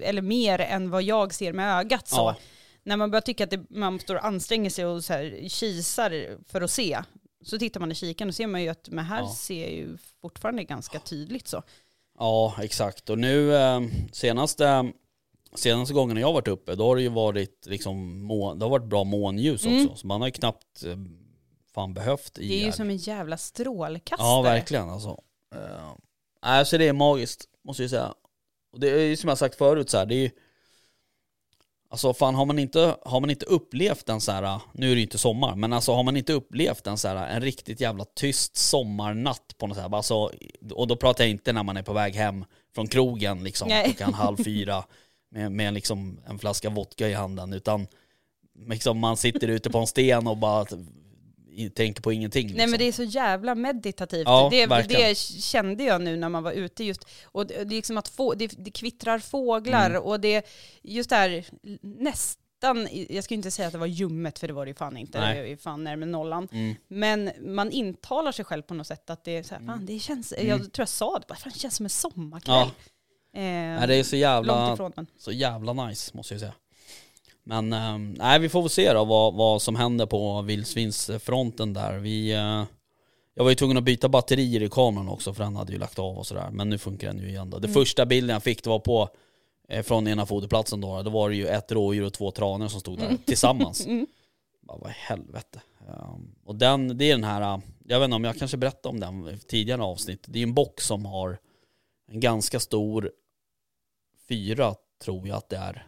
[0.00, 2.08] eller mer än vad jag ser med ögat.
[2.08, 2.16] Så.
[2.16, 2.36] ja,
[2.82, 6.38] När man börjar tycka att det, man står och anstränger sig och så här, kisar
[6.48, 6.98] för att se,
[7.44, 9.34] så tittar man i kikaren och ser man ju att men här Ja.
[9.34, 11.62] ser jag ju fortfarande ganska tydligt så.
[12.18, 13.10] ja, exakt.
[13.10, 13.80] Och nu eh,
[14.12, 14.92] senaste,
[15.54, 18.88] senaste gången jag varit uppe då har det ju varit liksom, må, det har varit
[18.88, 19.84] bra månljus Mm.
[19.86, 19.96] också.
[19.96, 20.96] Så man har ju knappt eh,
[21.74, 22.70] fan behövt Det är ju IR.
[22.72, 24.28] som en jävla strålkastare.
[24.28, 25.10] Ja, verkligen alltså.
[25.54, 25.94] Uh,
[26.44, 28.14] nej, så det är magiskt, måste jag säga.
[28.72, 30.30] Och det är ju som jag sagt förut så här, det är ju...
[31.92, 35.00] Alltså fan har man inte, har man inte upplevt en så här, nu är det
[35.00, 38.04] ju inte sommar, men alltså har man inte upplevt en så här, en riktigt jävla
[38.04, 40.30] tyst sommarnatt på något sätt, alltså,
[40.74, 44.14] och då pratar jag inte när man är på väg hem från krogen liksom klockan
[44.14, 44.84] halv fyra
[45.30, 47.86] med, med liksom en flaska vodka i handen, utan
[48.66, 50.66] liksom, man sitter ute på en sten och bara
[51.74, 52.42] tänker på ingenting.
[52.42, 52.56] Liksom.
[52.56, 54.24] Nej men det är så jävla meditativt.
[54.26, 57.04] Ja, det, det kände jag nu när man var ute just.
[57.24, 60.02] Och det, liksom att få, det, det kvittrar fåglar Mm.
[60.02, 60.46] och det,
[60.82, 61.44] just det här
[61.82, 64.96] nästan, jag ska inte säga att det var ljummet för det var det ju fan
[64.96, 65.34] inte, Nej.
[65.34, 66.48] det är ju fan närmare nollan.
[66.52, 66.74] Mm.
[66.88, 69.98] Men man intalar sig själv på något sätt att det är så här, fan det
[69.98, 72.54] känns, jag tror jag sa det bara, fan det känns som en sommarkväll.
[72.54, 72.70] Ja.
[73.32, 74.76] Eh, Nej, det är så jävla,
[75.18, 76.54] så jävla nice måste jag säga.
[77.44, 81.98] Men ehm, nej, vi får väl se då vad, vad som händer på vildsvinsfronten där.
[81.98, 82.64] Vi, eh,
[83.34, 85.98] jag var ju tvungen att byta batterier i kameran också för den hade ju lagt
[85.98, 86.48] av och sådär.
[86.52, 87.58] Men nu funkar den ju igen då.
[87.58, 89.08] Det första bilden jag fick det var på
[89.68, 91.02] eh, från ena foderplatsen då.
[91.02, 93.86] Då var det ju ett rådjur och två tranor som stod där tillsammans.
[94.60, 95.60] Bara, vad i helvete.
[95.88, 99.00] Ehm, och den, det är den här, jag vet inte om jag kanske berättade om
[99.00, 100.24] den tidigare avsnitt.
[100.26, 101.38] Det är en bock som har
[102.10, 103.10] en ganska stor
[104.30, 105.86] fyra tror jag att det är.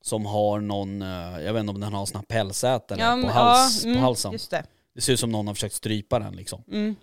[0.00, 1.08] Som har någon, eh,
[1.42, 4.04] jag vet inte om den har såna här pälsätare Ja, på, hals, ja, mm, på
[4.06, 4.38] halsen.
[4.50, 4.64] Det.
[4.94, 6.62] Det ser ut som någon har försökt strypa den liksom.
[6.68, 6.94] Mm.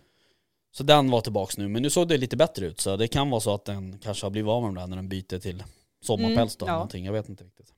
[0.71, 2.79] Så den var tillbaks nu, men nu såg det lite bättre ut.
[2.81, 4.95] Så det kan vara så att den kanske har blivit av med den där när
[4.95, 5.63] den byter till
[6.01, 6.77] sommarpäls då, Mm, ja.
[6.77, 7.05] någonting.
[7.05, 7.73] Jag vet inte riktigt.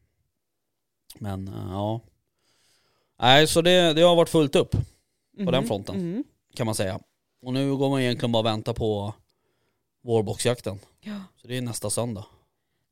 [1.20, 2.00] Men eh, ja.
[3.20, 5.96] Nej, så det, det har varit fullt upp på den Mhm, fronten.
[6.12, 6.24] mhm.
[6.56, 7.00] kan man säga.
[7.42, 9.14] Och nu går man egentligen bara och väntar på
[10.04, 10.80] vårboxjakten.
[11.02, 11.20] Ja.
[11.42, 12.26] Så det är nästa söndag.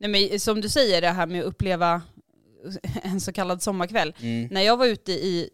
[0.01, 2.01] Nej, men som du säger, det här med att uppleva
[3.03, 4.13] en så kallad sommarkväll.
[4.21, 4.47] Mm.
[4.51, 5.49] När jag var ute i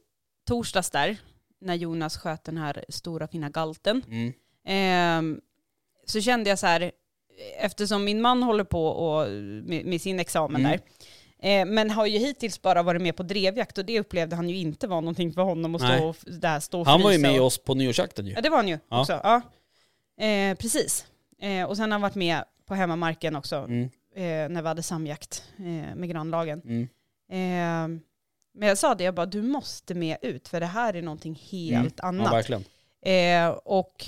[0.47, 1.17] torsdags där,
[1.62, 4.33] när Jonas sköt den här stora fina galten, Mm.
[4.67, 5.41] ehm,
[6.05, 6.91] så kände jag så här,
[7.60, 9.29] eftersom min man håller på och,
[9.63, 10.71] med, med sin examen Mm.
[10.71, 10.79] där,
[11.49, 14.55] eh, men har ju hittills bara varit med på drevjakt och det upplevde han ju
[14.57, 17.39] inte var någonting för honom att stå och, där stå och Han var ju med
[17.39, 18.33] och, oss på nyårsjakten ju.
[18.33, 19.01] Ja det var han ju Ja.
[19.01, 19.19] också.
[19.23, 19.41] Ja.
[20.25, 21.05] Eh, precis.
[21.41, 23.89] Eh, och sen har han varit med på hemmamarken också, Mm.
[24.17, 26.62] Eh, när vi hade samjakt eh, med grannlagen.
[26.65, 26.84] Mm.
[27.30, 28.01] Eh,
[28.53, 31.36] men jag sa det, jag bara du måste med ut för det här är någonting
[31.51, 31.91] helt Mm.
[31.97, 32.34] Ja, annat.
[32.34, 32.63] verkligen.
[33.01, 34.06] Eh, och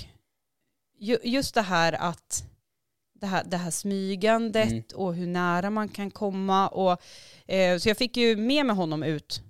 [0.98, 2.44] ju, just det här att
[3.14, 4.82] det här, det här smygandet Mm.
[4.94, 6.68] och hur nära man kan komma.
[6.68, 7.02] Och,
[7.52, 9.42] eh, så jag fick ju med mig honom ut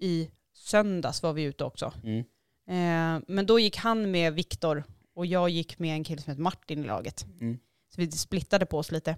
[0.00, 1.92] i söndags var vi ute också.
[2.04, 2.18] Mm.
[2.68, 6.42] Eh, men då gick han med Viktor och jag gick med en kille som heter
[6.42, 7.26] Martin i laget.
[7.40, 7.58] Mm.
[7.94, 9.16] Så vi splittade på oss lite.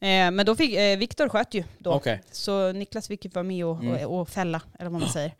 [0.00, 1.92] Eh, men då fick eh, Viktor sköt ju då.
[1.92, 2.22] Okej.
[2.32, 4.06] Så Niklas fick ju vara med och, Mm.
[4.06, 5.34] och, och fälla, eller vad man säger.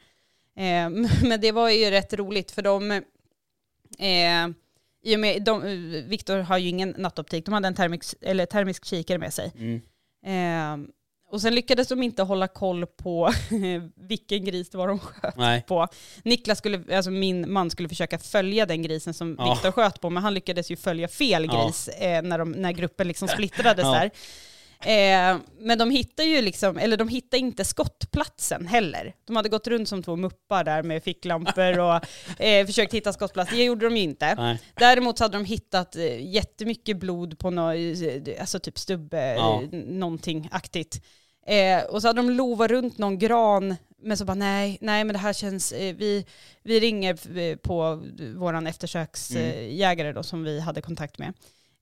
[0.56, 0.90] Eh,
[1.28, 2.90] men det var ju rätt roligt för de,
[3.98, 4.48] eh,
[5.04, 5.62] i och med, de,
[6.08, 9.52] Viktor har ju ingen nattoptik, de hade en termisk, eller termisk kikare med sig.
[9.58, 9.80] Mm.
[10.26, 10.88] Eh,
[11.30, 13.32] och sen lyckades de inte hålla koll på
[13.96, 15.62] vilken gris det var de sköt Nej.
[15.68, 15.88] på.
[16.22, 19.50] Niklas skulle, alltså min man skulle försöka följa den grisen som Ja.
[19.54, 21.64] Viktor sköt på, men han lyckades ju följa fel Ja.
[21.66, 23.92] gris eh, när, de, när gruppen liksom splittrades Ja.
[23.92, 24.10] där.
[24.84, 29.14] Eh, men de hittar ju liksom, eller de hittar inte skottplatsen heller.
[29.26, 32.00] De hade gått runt som två muppar där med ficklampor och
[32.40, 33.50] eh, försökt hitta skottplats.
[33.50, 34.34] Det gjorde de ju inte.
[34.34, 34.60] Nej.
[34.74, 37.74] Däremot så hade de hittat eh, jättemycket blod på något,
[38.26, 39.62] eh, alltså typ stubbe, Ja.
[39.62, 41.04] eh, någonting aktigt.
[41.46, 45.12] Eh, och så hade de lovat runt någon gran, men så bara nej, nej men
[45.14, 46.26] det här känns, eh, vi,
[46.62, 48.02] vi ringer eh, på
[48.36, 51.32] våran eftersöksjägare då som vi hade kontakt med.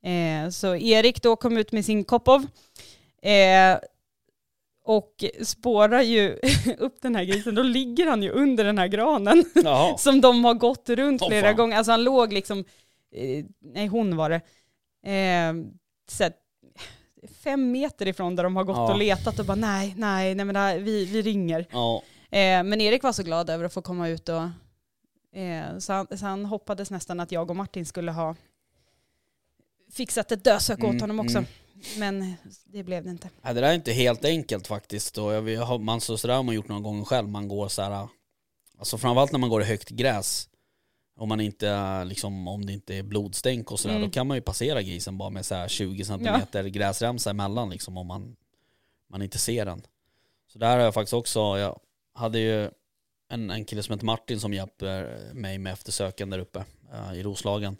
[0.04, 2.46] Eh, så Erik då kom ut med sin Kopov
[3.22, 3.78] eh,
[4.84, 6.38] och spårar ju
[6.78, 7.54] upp den här grisen.
[7.54, 9.44] Då ligger han ju under den här granen
[9.98, 11.56] som de har gått runt Åh, flera fan.
[11.56, 11.76] gånger.
[11.76, 12.58] Alltså han låg liksom,
[13.14, 14.36] eh, nej hon var det,
[15.12, 15.54] eh,
[16.10, 16.32] så här,
[17.44, 18.92] fem meter ifrån där de har gått Ja.
[18.92, 21.66] och letat och bara nej, nej, nej men det här, vi, vi ringer.
[21.70, 22.02] Ja.
[22.30, 24.42] Eh, men Erik var så glad över att få komma ut och
[25.40, 28.34] eh, så, han, så han hoppades nästan att jag och Martin skulle ha
[29.92, 31.38] fixat ett dödsök åt Mm, honom också.
[31.38, 31.48] mm.
[31.98, 33.30] Men det blev det inte.
[33.42, 35.18] Nej, det där är inte helt enkelt faktiskt.
[35.18, 37.28] Och jag har, man, så sådär har man gjort några gånger själv.
[37.28, 38.08] Man går så här,
[38.78, 40.48] alltså framförallt när man går i högt gräs.
[41.18, 44.08] Om, man inte, liksom, om det inte är blodstänk och sådär, Mm.
[44.08, 47.96] då kan man ju passera grisen bara med så här 20 cm gräsremsa emellan liksom,
[47.98, 48.36] om man,
[49.10, 49.82] man inte ser den.
[50.52, 51.80] Så där har jag faktiskt också, jag
[52.14, 52.70] hade ju
[53.28, 57.22] en, en kille som heter Martin som hjälper mig med eftersöken där uppe eh, i
[57.22, 57.76] Roslagen.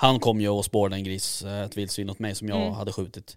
[0.00, 2.72] Han kom ju och spårade en gris, eh, ett vildsvin åt mig som jag Mm.
[2.72, 3.36] hade skjutit.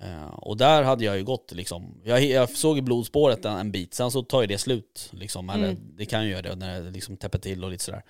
[0.00, 3.94] Eh, och där hade jag ju gått liksom, jag, jag såg blodspåret en, en bit,
[3.94, 5.94] sen så tar ju det slut liksom, eller Mm.
[5.96, 8.02] det kan ju göra det när det liksom täpper till och lite sådär.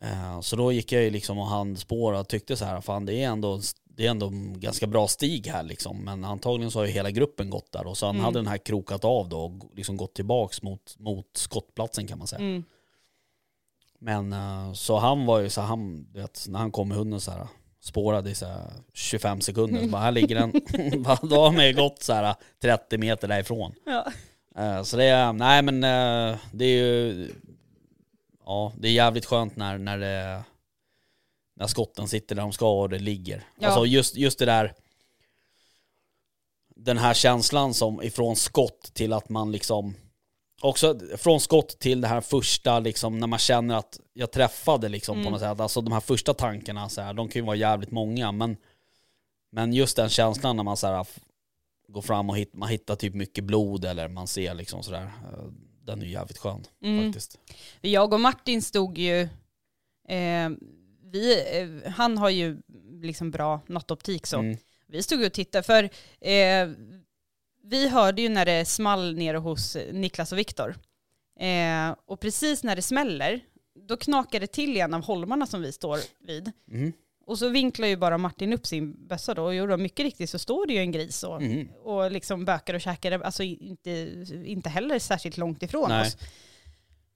[0.00, 3.14] Eh, så då gick jag ju liksom och handspår och tyckte så här, fan det
[3.22, 6.04] är ändå, det är ändå en ganska bra stig här liksom.
[6.04, 8.24] Men antagligen så har ju hela gruppen gått där och så han Mm.
[8.24, 12.26] hade den här krokat av då och liksom gått tillbaks mot, mot skottplatsen kan man
[12.26, 12.40] säga.
[12.40, 12.64] Mm.
[14.04, 17.30] Men eh, så han var ju så han, vet, när han kom med hunden så
[17.30, 17.46] här
[17.80, 20.50] spårade i så här 25 sekunder, så bara, här ligger den.
[21.30, 23.74] Då har man ju gått så här 30 meter därifrån.
[23.86, 24.12] Ja.
[24.62, 27.30] Eh, Så det är, nej men eh, det är ju,
[28.44, 30.42] ja det är jävligt skönt när, när det,
[31.56, 33.44] när skotten sitter där de ska och det ligger.
[33.58, 33.68] Ja.
[33.68, 34.74] Alltså just, just det där,
[36.76, 39.94] den här känslan som ifrån skott till att man liksom,
[40.62, 45.14] också från skott till det här första liksom när man känner att jag träffade liksom
[45.14, 45.24] Mm.
[45.24, 45.60] på något sätt.
[45.60, 48.56] Alltså de här första tankarna så här, de kan ju vara jävligt många men,
[49.52, 51.06] men just den känslan när man så här,
[51.88, 55.02] går fram och hit, man hittar typ mycket blod eller man ser liksom sådär.
[55.02, 55.44] eh,
[55.84, 57.04] Den är ju jävligt skön Mm.
[57.04, 57.38] faktiskt.
[57.80, 59.20] Jag och Martin stod ju,
[60.08, 60.50] eh,
[61.12, 62.58] vi, eh, han har ju
[63.02, 64.38] liksom bra nattoptik så.
[64.38, 64.56] Mm.
[64.86, 65.84] Vi stod och tittade för
[66.20, 66.68] eh,
[67.64, 70.74] vi hörde ju när det small nere hos Niklas och Viktor.
[71.40, 73.40] Eh, och precis när det smäller,
[73.88, 76.52] då knakar det till i en av holmarna som vi står vid.
[76.70, 76.92] Mm.
[77.26, 80.30] Och så vinklar ju bara Martin upp sin bössa då och jo, då, mycket riktigt
[80.30, 81.68] så står det ju en gris och, Mm.
[81.68, 83.90] och liksom bökar och käkar, alltså inte,
[84.44, 86.00] inte heller särskilt långt ifrån Nej.
[86.06, 86.16] oss.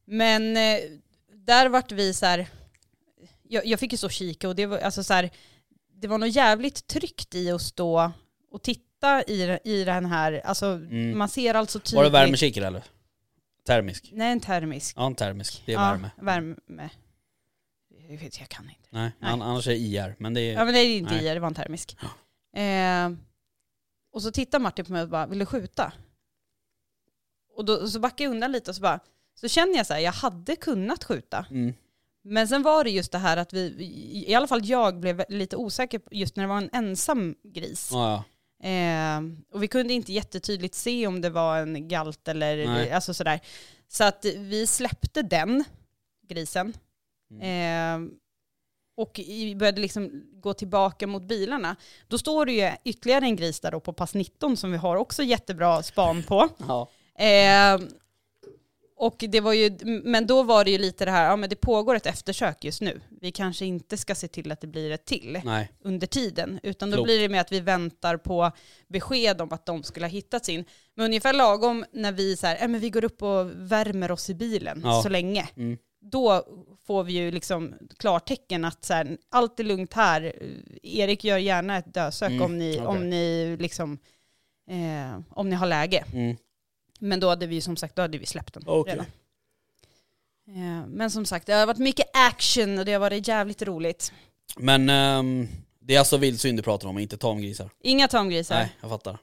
[0.04, 0.78] Men eh,
[1.34, 2.48] där vart vi så här,
[3.42, 5.30] jag, jag fick ju så kika och det var, alltså så här,
[5.94, 8.12] det var nog jävligt tryggt i att stå
[8.50, 8.85] och titta
[9.26, 11.18] i, i den här, alltså Mm.
[11.18, 11.96] man ser alltså tydligt.
[11.96, 12.84] Var det värmekikare eller?
[13.66, 14.10] Termisk?
[14.12, 14.94] Nej, en termisk.
[14.96, 16.10] Ja en termisk, det är ja, värme.
[16.16, 16.90] värme.
[18.08, 18.88] Jag vet, jag kan inte.
[18.90, 19.32] Nej, Nej.
[19.32, 20.16] An- annars är det IR.
[20.18, 20.52] Men det är...
[20.54, 21.26] Ja men det är inte Nej.
[21.26, 21.96] i det var en termisk.
[22.56, 23.10] Eh,
[24.12, 25.92] och så tittar Martin på mig och bara, vill du skjuta?
[27.56, 29.00] Och då så backar jag undan lite och så bara,
[29.34, 31.46] så känner jag så här, jag hade kunnat skjuta.
[31.50, 31.74] Mm.
[32.22, 33.74] Men sen var det just det här att vi,
[34.28, 37.88] i alla fall jag blev lite osäker just när det var en ensam gris.
[37.92, 38.24] Ja, ja.
[38.62, 39.20] Eh,
[39.52, 42.92] och vi kunde inte jättetydligt se om det var en galt eller Nej.
[42.92, 43.40] alltså sådär.
[43.88, 45.64] Så att vi släppte den
[46.28, 46.76] grisen.
[47.30, 48.06] Mm.
[48.06, 48.12] Eh,
[48.96, 49.20] och
[49.56, 51.76] började liksom gå tillbaka mot bilarna.
[52.08, 54.96] Då står det ju ytterligare en gris där då på pass 19 som vi har
[54.96, 56.48] också jättebra span på.
[56.68, 56.88] ja.
[57.24, 57.80] Eh,
[58.98, 61.56] och det var ju, men då var det ju lite det här, ja men det
[61.56, 63.00] pågår ett eftersök just nu.
[63.20, 65.72] Vi kanske inte ska se till att det blir ett till Nej.
[65.84, 67.06] under tiden, utan då Klokt.
[67.06, 68.52] blir det med att vi väntar på
[68.88, 70.64] besked om att de skulle ha hittats in.
[70.94, 74.30] Men ungefär lagom när vi så här, äh, men vi går upp och värmer oss
[74.30, 75.02] i bilen Ja.
[75.02, 75.78] så länge, Mm.
[76.00, 76.44] då
[76.86, 80.32] får vi ju liksom klartecken att så här, allt är lugnt här.
[80.82, 82.86] Erik gör gärna ett dödsök Mm, om ni, okej.
[82.86, 83.98] om ni liksom,
[84.70, 86.04] eh, om ni har läge.
[86.12, 86.36] Mm.
[86.98, 88.92] Men då hade vi som sagt, då hade vi släppt den Okej.
[88.92, 89.06] redan.
[90.48, 94.12] Eh, Men som sagt, det har varit mycket action och det har varit jävligt roligt.
[94.56, 95.48] Men ehm,
[95.80, 97.70] det är alltså vildsvin du pratar om, inte tamgrisar?
[97.82, 98.56] Inga tamgrisar.
[98.56, 99.18] Nej, jag fattar.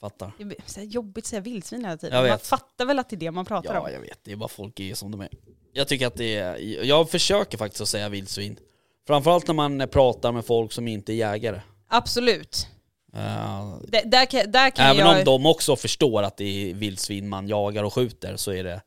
[0.00, 0.32] Fattar.
[0.38, 2.16] Det är så här jobbigt att säga vildsvin hela tiden.
[2.16, 2.46] Jag Man vet.
[2.46, 3.92] fattar väl att det är det man pratar Ja, om.
[3.92, 4.18] jag vet.
[4.24, 5.28] Det är bara folk är som de är.
[5.72, 6.56] Jag tycker att det är...
[6.84, 8.56] Jag försöker faktiskt att säga vildsvin.
[9.06, 11.60] Framförallt när man pratar med folk som inte är jägare.
[11.88, 12.66] Absolut.
[13.14, 15.18] Eh, Det, där kan, där kan även jag...
[15.18, 18.82] om de också förstår att det är vildsvin man jagar och skjuter så är det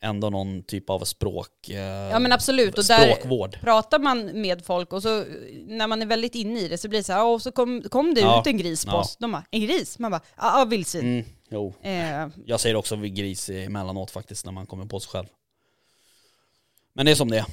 [0.00, 1.68] ändå någon typ av språk...
[1.68, 2.78] eh, Ja men absolut.
[2.78, 3.60] Och där språkvård.
[3.60, 5.24] pratar man med folk och så
[5.66, 7.52] när man är väldigt inne i det så blir det så här, "Ja, och så
[7.52, 8.40] kom, kom det Ja.
[8.40, 9.00] ut en gris på Ja.
[9.00, 9.16] oss.
[9.16, 9.98] De bara, en gris?
[9.98, 11.04] Man bara, ja ah, vildsvin.
[11.04, 11.74] Mm, jo.
[11.82, 15.26] Eh, Jag säger också gris emellanåt faktiskt när man kommer på sig själv.
[16.92, 17.46] Men det är som det är.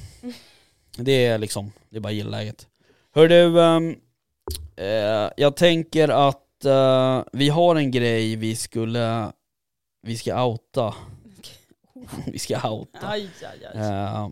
[0.96, 2.66] Det är liksom, det är bara gilläget.
[3.14, 3.96] Hör du, ehm,
[4.76, 9.32] eh, jag tänker att eh, vi har en grej vi skulle,
[10.02, 10.94] vi ska outa.
[12.26, 13.08] vi ska outa.
[13.08, 13.88] aj, aj, aj.
[13.88, 14.28] Eh,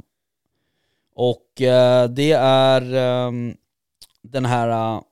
[1.15, 3.57] och eh, det är ehm,
[4.23, 5.03] den här eh,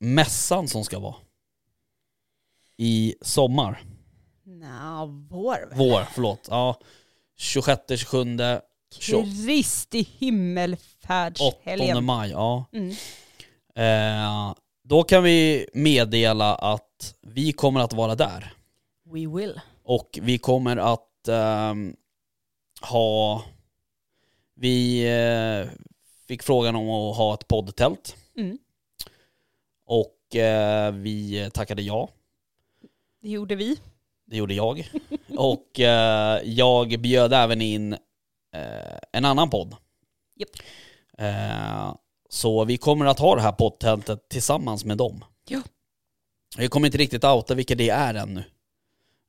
[0.00, 1.14] mässan som ska vara.
[2.76, 3.82] I sommar.
[4.44, 5.68] Nja, vår?
[5.72, 6.48] Vår, förlåt.
[6.50, 6.80] Ja.
[7.36, 8.36] 26, 27,
[8.98, 12.04] 28 Kristi himmelfärdshelgen.
[12.04, 12.30] maj.
[12.30, 12.64] Ja.
[12.72, 12.94] Mm.
[13.74, 18.52] Eh, då kan vi meddela att vi kommer att vara där.
[19.04, 19.60] We will.
[19.82, 21.96] Och vi kommer att ehm,
[22.82, 23.42] ha...
[24.54, 25.70] Vi eh,
[26.28, 28.16] fick frågan om att ha ett poddtält.
[28.36, 28.58] Mm.
[29.86, 32.08] Och eh, vi tackade ja.
[33.22, 33.76] Det gjorde vi.
[34.24, 34.90] Det gjorde jag.
[35.36, 37.92] Och eh, jag bjöd även in
[38.52, 39.76] eh, en annan podd.
[40.36, 40.50] Japp.
[42.32, 45.24] Så vi kommer att ha det här poddtältet tillsammans med dem.
[45.48, 45.62] Ja.
[46.56, 48.44] Jag kommer inte riktigt outa vilka det är ännu.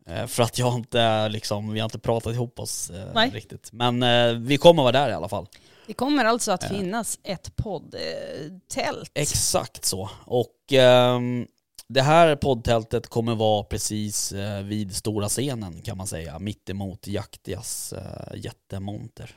[0.08, 3.30] Eh, för att jag inte liksom, vi har inte pratat ihop oss eh, Nej.
[3.30, 3.70] riktigt.
[3.72, 5.48] Men eh, vi kommer vara där i alla fall.
[5.88, 9.12] Det kommer alltså att finnas ett poddtält.
[9.14, 10.10] Exakt så.
[10.26, 11.48] Och ehm,
[11.88, 14.34] det här poddtältet kommer vara precis
[14.64, 19.32] vid stora scenen kan man säga, mittemot Jaktias eh, jättemonter.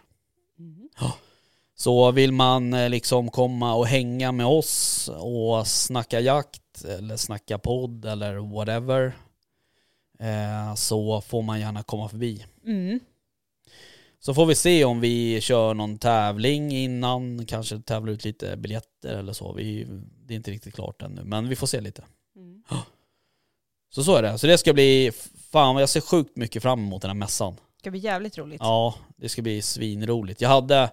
[0.59, 0.88] Mhm.
[1.75, 7.59] Så vill man eh, liksom komma och hänga med oss och snacka jakt eller snacka
[7.59, 9.17] podd eller whatever
[10.19, 12.45] eh, så får man gärna komma förbi.
[12.67, 13.01] Mm.
[14.19, 19.15] Så får vi se om vi kör någon tävling innan, kanske tävla ut lite biljetter
[19.19, 19.53] eller så.
[19.53, 19.87] Vi,
[20.27, 22.05] det är inte riktigt klart ännu, men vi får se lite.
[22.37, 22.63] Mm.
[23.95, 24.39] Så så är det.
[24.39, 25.13] Så det ska bli,
[25.51, 27.55] fan jag ser sjukt mycket fram emot den här mässan.
[27.55, 28.61] Det ska bli jävligt roligt.
[28.61, 30.41] Ja, det ska bli svinroligt.
[30.41, 30.91] Jag hade,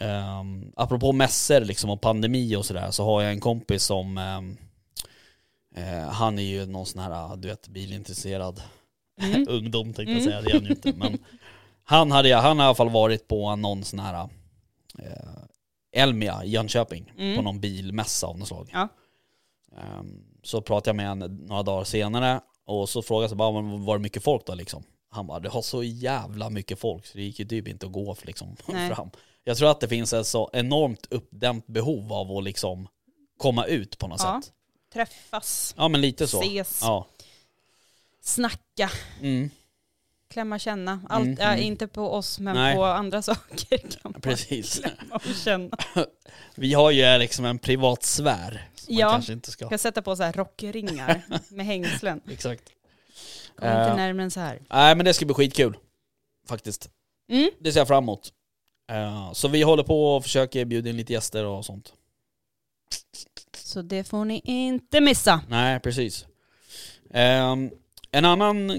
[0.00, 4.56] um, apropå mässor liksom och pandemi och sådär, så har jag en kompis som, ehm,
[5.76, 8.62] eh, han är ju någon sån här, du vet, bilintresserad
[9.22, 9.46] Mm.
[9.48, 10.24] ungdom tänkte jag Mm.
[10.24, 10.92] säga, det är han ju inte.
[10.92, 11.18] Men
[11.84, 14.28] han, hade, han har i alla fall varit på någon sån här
[14.98, 15.42] eh,
[16.02, 17.36] Elmia i Jönköping, Mm.
[17.36, 18.70] på någon bilmässa av något slag.
[18.72, 18.88] Ja.
[19.76, 23.84] Ehm, så pratade jag med honom några dagar senare och så frågade jag bara, "Men
[23.84, 24.82] var det mycket folk då liksom?
[25.10, 27.92] Han bara, det har så jävla mycket folk så det gick ju typ inte att
[27.92, 28.94] gå liksom Nej.
[28.94, 29.10] fram.
[29.44, 32.88] Jag tror att det finns ett så enormt uppdämt behov av att liksom
[33.38, 34.40] komma ut på något Ja.
[34.44, 34.52] sätt.
[34.92, 36.40] Träffas, Ja men lite så.
[36.42, 37.06] ses, Ja.
[38.20, 39.50] snacka, Mm,
[40.30, 41.00] klämma och känna.
[41.08, 41.60] Allt, Mm, ja, mm.
[41.66, 42.76] inte på oss men Nej.
[42.76, 44.78] på andra saker kan man precis.
[44.78, 45.76] klämma och känna.
[46.54, 49.06] Vi har ju liksom en privat sfär Ja.
[49.06, 49.64] man kanske inte ska...
[49.64, 52.20] Jag ska sätta på så här rockringar med hängslen.
[52.30, 52.62] Exakt.
[53.56, 53.96] Kom inte Eh.
[53.96, 54.62] närmare än så här.
[54.70, 55.76] Nej men det ska bli skitkul.
[56.48, 56.90] Faktiskt.
[57.30, 57.50] Mm.
[57.60, 58.32] Det ser jag fram emot.
[58.90, 61.92] Eh, så vi håller på och försöker bjuda in lite gäster och sånt.
[63.56, 65.40] Så det får ni inte missa.
[65.48, 66.26] Nej, precis.
[67.10, 67.70] Ehm,
[68.10, 68.70] en annan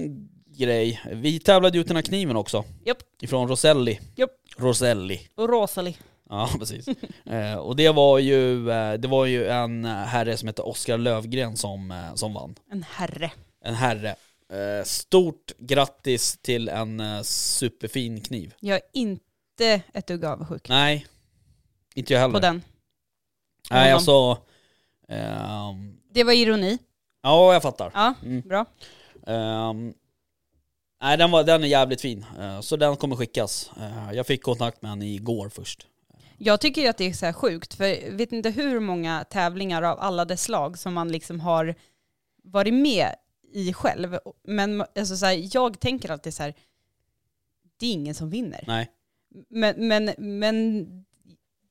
[0.58, 1.00] grej.
[1.12, 2.64] Vi tävlade ut den här kniven också.
[2.84, 2.98] Japp.
[3.20, 4.00] Ifrån Roselli.
[4.16, 4.30] Japp.
[4.56, 5.28] Roselli.
[5.34, 5.96] Och Rosalie.
[6.28, 6.88] Ja, precis.
[7.26, 11.56] Eh, och det var ju, eh, det var ju en herre som heter Oskar Lövgren
[11.56, 12.54] som, eh, som vann.
[12.70, 13.32] En herre.
[13.64, 14.16] En herre.
[14.84, 18.54] Stort grattis till en superfin kniv.
[18.60, 19.31] Jag är inte
[19.92, 21.06] ett dugg avundsjuk Nej,
[21.94, 22.34] inte jag heller.
[22.34, 22.62] på den.
[23.70, 24.38] Nej, alltså...
[25.08, 26.78] ehm, Det var ironi.
[27.22, 27.90] ja, jag fattar.
[27.94, 28.40] Ja, Mm.
[28.40, 28.66] bra.
[29.26, 29.94] Ehm,
[31.02, 32.26] nej, den, var, den är jävligt fin.
[32.40, 33.70] Eh, så den kommer skickas.
[33.80, 35.86] Eh, jag fick kontakt med henne igår först.
[36.38, 39.82] Jag tycker att det är så här sjukt, för jag vet inte hur många tävlingar
[39.82, 41.74] av alla dess slag som man liksom har
[42.44, 43.14] varit med
[43.52, 44.18] i själv.
[44.44, 46.54] Men alltså så här, jag tänker alltid så här,
[47.76, 48.64] det är ingen som vinner.
[48.66, 48.90] Nej.
[49.48, 50.84] Men, men, men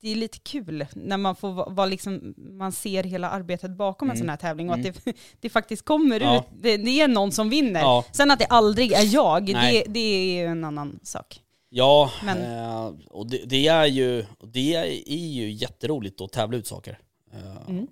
[0.00, 4.08] det är lite kul när man får va- vara liksom, man ser hela arbetet bakom
[4.10, 4.18] en Mm.
[4.20, 5.04] sån här tävling och att det,
[5.40, 6.38] det faktiskt kommer Ja.
[6.38, 7.80] ut, det, det är någon som vinner.
[7.80, 11.40] Ja, Sen att det aldrig är jag, det, det är ju en annan sak.
[11.68, 14.74] ja Men- eh, och det, det är ju det
[15.06, 16.98] är ju jätteroligt att tävla ut saker.
[17.32, 17.86] eh, Mm.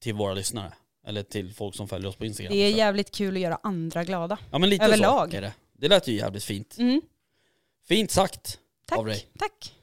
[0.00, 0.72] Till våra lyssnare.
[1.06, 2.52] Eller till folk som följer oss på Instagram.
[2.52, 4.38] Det är jävligt kul att göra andra glada.
[4.50, 5.30] ja, men lite överlag.
[5.30, 5.52] så är det.
[5.72, 6.76] Det lät ju jävligt fint.
[6.78, 7.02] Mm.
[7.88, 9.26] Fint sagt Tack, av dig.
[9.38, 9.74] tack.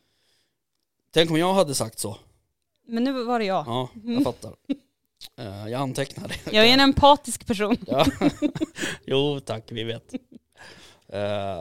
[1.14, 2.18] Tänk om jag hade sagt så.
[2.88, 3.64] Men nu var det jag.
[3.68, 4.24] Ja, jag Mm.
[4.24, 4.54] fattar.
[5.38, 6.36] Eh, jag antecknar det.
[6.58, 7.78] Jag är en empatisk person.
[7.88, 8.06] Ja.
[9.06, 10.14] jo tack, vi vet.
[11.14, 11.20] Eh,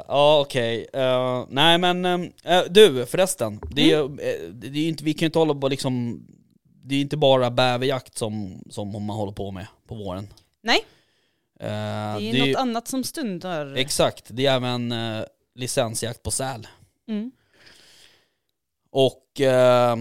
[0.09, 4.89] Ja okej, Eh, nej men eh, du förresten, det är, ju, eh, det är ju
[4.89, 6.23] inte, vi kan ju inte hålla på liksom,
[6.85, 10.29] det är inte bara bäverjakt som, som man håller på med på våren.
[10.63, 10.85] Nej,
[11.61, 13.75] Eh, det är något annat som stundar.
[13.75, 15.25] Exakt, det är även uh,
[15.55, 16.67] licensjakt på säl.
[17.11, 17.31] Mm.
[18.91, 19.97] Och eh,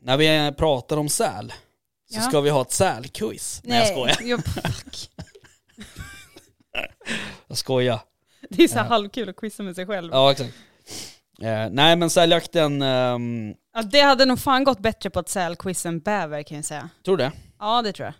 [0.00, 1.52] när vi pratar om säl
[2.10, 2.20] så Ja.
[2.22, 3.60] ska vi ha ett sälquiz.
[3.64, 4.16] Nej, jag skojar.
[4.20, 5.10] Jo, fuck.
[7.48, 8.00] Jag skojar.
[8.50, 8.82] Det är så Ja.
[8.82, 10.12] halvkul att quizza med sig själv.
[10.12, 10.54] Ja exakt.
[11.40, 15.86] Eh, nej men säljakten, ehm, Ja, det hade nog fan gått bättre på ett sälquiz
[15.86, 16.88] än bäver kan jag säga.
[17.04, 17.32] tror du det?
[17.58, 18.14] Ja, det tror jag.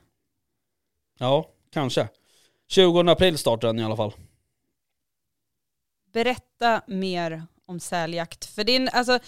[1.19, 2.09] Ja, kanske.
[2.69, 4.13] 20 april startar den i alla fall.
[6.13, 8.45] Berätta mer om säljakt.
[8.45, 9.19] För det är, alltså,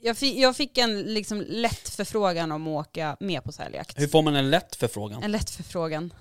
[0.00, 4.00] jag, fick, jag fick en liksom lätt förfrågan om att åka med på säljakt.
[4.00, 5.22] Hur får man en lätt förfrågan?
[5.22, 6.12] En lätt förfrågan.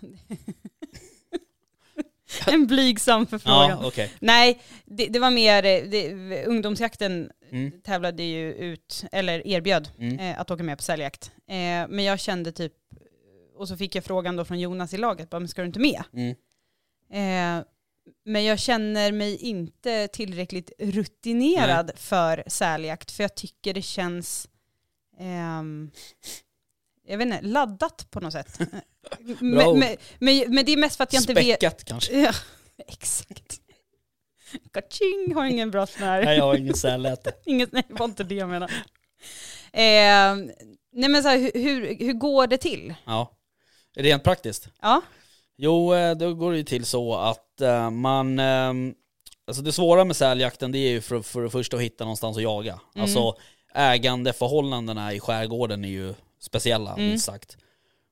[2.48, 3.70] en blygsam förfrågan.
[3.70, 4.12] Ja, okej.
[4.20, 7.72] Nej, det, det var mer, det, ungdomsjakten Mm.
[7.82, 10.20] tävlade ju ut, eller erbjöd Mm.
[10.20, 11.32] eh, att åka med på säljakt.
[11.48, 11.56] Eh,
[11.90, 12.74] men jag kände typ,
[13.56, 15.80] och så fick jag frågan då från Jonas i laget, bara, men ska du inte
[15.80, 16.04] med?
[16.14, 16.36] Mm.
[17.60, 17.66] Eh,
[18.26, 24.49] men jag känner mig inte tillräckligt rutinerad för säljakt, för jag tycker det känns,
[25.20, 25.91] ehm,
[27.07, 28.60] jag vet inte, laddat på något sätt.
[29.39, 31.60] men, men, men, men det är mest för att jag inte vet.
[31.60, 32.20] Späckat kanske?
[32.20, 32.34] Ja,
[32.88, 33.62] exakt.
[34.74, 36.26] Kaching har ingen bra sån här.
[36.26, 37.34] Nej jag har ingen sälläte.
[37.45, 38.74] Inget, nej, det var inte det jag menade.
[39.74, 40.36] Eh,
[40.91, 42.93] nej men så här, hur, hur, hur går det till?
[43.05, 43.36] Ja.
[43.95, 44.70] Rent praktiskt?
[44.82, 45.01] Ja.
[45.62, 48.39] Jo, eh, då går det ju till så att eh, man...
[48.39, 48.95] ehm,
[49.47, 52.38] Alltså det svåra med säljakten det är ju för, för det första att hitta någonstans
[52.38, 52.80] att jaga.
[52.95, 53.36] Alltså
[53.74, 57.05] ägandeförhållandena i skärgården är ju speciella, Mm.
[57.10, 57.57] minst sagt.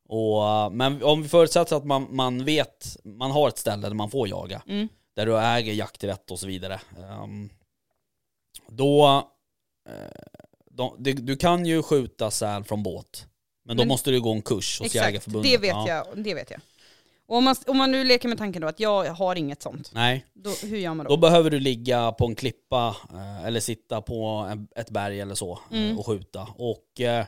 [0.09, 3.95] Och, eh, men om vi förutsätter att man, man vet, man har ett ställe där
[3.95, 4.87] man får jaga, Mm.
[5.15, 6.79] där du äger jakträtt och så vidare.
[6.97, 7.49] ehm,
[8.67, 9.27] då,
[10.71, 13.27] då du, kan ju skjuta säl från båt,
[13.65, 15.51] men då Men- måste du gå en kurs hos Exakt, Jägareförbundet.
[15.51, 15.87] det vet, Ja.
[15.87, 16.59] jag, det vet jag.
[17.27, 19.91] Och om man, om man nu leker med tanken då att jag har inget sånt,
[19.93, 21.09] Nej, då, hur gör man då?
[21.09, 25.51] då behöver du ligga på en klippa eh, eller sitta på ett berg eller så
[25.71, 25.97] eh, Mm.
[25.99, 26.47] och skjuta.
[26.57, 27.25] Och eh,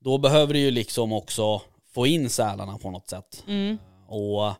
[0.00, 1.62] då behöver du ju liksom också
[1.92, 3.44] få in sälarna på något sätt.
[3.48, 3.78] Mm.
[4.06, 4.52] Och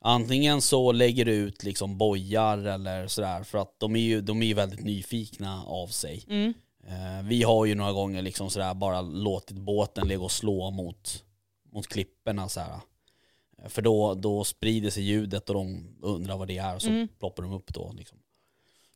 [0.00, 4.42] antingen så lägger du ut liksom bojar eller sådär för att de är ju, de
[4.42, 6.24] är ju väldigt nyfikna av sig.
[6.28, 6.54] Mm.
[7.28, 11.24] Vi har ju några gånger liksom sådär bara låtit båten ligga och slå mot,
[11.72, 12.68] mot klipporna så här.
[12.70, 12.78] Eh,
[13.68, 17.08] För då, då sprider sig ljudet och de undrar vad det är och så Mm.
[17.18, 17.92] ploppar de upp då.
[17.96, 18.18] Liksom.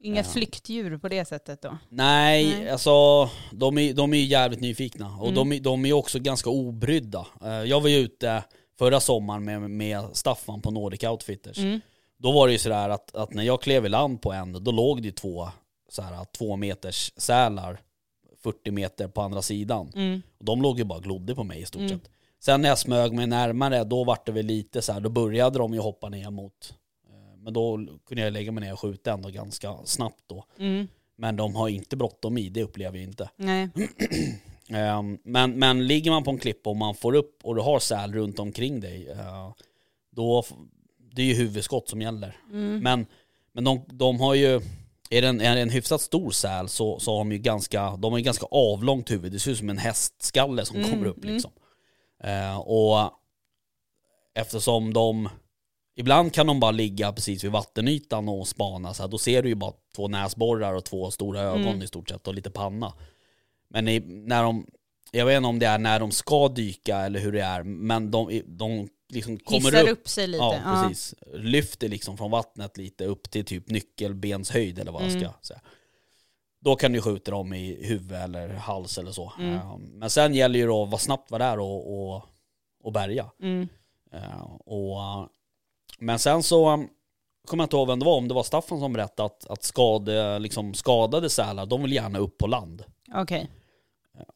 [0.01, 0.25] Inga Ja.
[0.25, 1.79] flyktdjur på det sättet då?
[1.89, 2.71] Nej, Nej.
[2.71, 5.35] alltså de är, de är jävligt nyfikna och Mm.
[5.35, 7.27] de, är- de är också ganska obrydda.
[7.43, 8.45] Eh, Jag var ju ute
[8.79, 11.59] förra sommaren med, med Staffan på Nordic Outfitters.
[11.59, 11.81] Mm.
[12.19, 14.71] Då var det ju sådär att, att när jag klev i land på en, då
[14.71, 15.49] låg det ju två
[15.89, 17.81] så här, två meters sälar
[18.43, 19.93] 40 meter på andra sidan.
[19.95, 20.23] Mm.
[20.39, 21.89] Och de låg ju bara och glodde på mig i stort Mm.
[22.01, 22.11] sett.
[22.41, 25.59] Sen när jag smög mig närmare, då var det väl lite så här, då började
[25.59, 26.75] de ju hoppa ner mot
[27.09, 30.45] eh, men då kunde jag lägga mig ner och skjuta ändå ganska snabbt då.
[30.59, 30.89] Mm.
[31.17, 33.31] Men de har inte bråttom i, det upplever jag inte.
[33.37, 33.69] Nej.
[34.69, 37.79] Ehm, men, men ligger man på en klippa och man får upp och du har
[37.79, 39.53] säl runt omkring dig, eh,
[40.11, 40.45] då
[41.17, 42.37] det är ju huvudskott som gäller.
[42.53, 42.79] Mm.
[42.79, 43.07] Men,
[43.53, 44.61] men de, de har ju,
[45.11, 47.97] är det en, är det en hyfsat stor säl så, så har de ju ganska,
[47.97, 51.07] de har ju ganska avlångt huvud, det ser ut som en hästskalle som Mm, kommer
[51.07, 51.35] upp mm.
[51.35, 51.51] liksom.
[52.25, 53.11] Eh, och
[54.35, 55.29] eftersom de,
[55.97, 59.49] ibland kan de bara ligga precis vid vattenytan och spana så här, då ser du
[59.49, 61.83] ju bara två näsborrar och två stora ögon Mm.
[61.83, 62.93] i stort sett och lite panna.
[63.71, 64.67] Men i, när de,
[65.11, 68.11] jag vet inte om det är när de ska dyka eller hur det är, men
[68.11, 70.45] de, de liksom kommer Hissar upp upp sig lite.
[70.45, 71.15] Ja, precis.
[71.35, 75.23] Lyfter liksom från vattnet lite upp till typ nyckelbenshöjd eller vad jag Mm.
[75.23, 75.61] ska säga.
[76.67, 79.33] Då kan du skjuta dem i huvud eller hals eller så.
[79.39, 79.55] Mm.
[79.55, 82.23] Eh, Men sen gäller ju då att vara snabbt vara där och, och,
[82.83, 83.27] och bärga.
[83.43, 83.69] Mm.
[84.13, 85.27] Eh, Och, eh,
[85.99, 86.89] men sen så um,
[87.47, 89.63] kommer jag inte ihåg vem det var, om det var Staffan som berättade att, att
[89.63, 92.85] skade, liksom skadade sälar, de vill gärna upp på land.
[93.15, 93.49] Okej.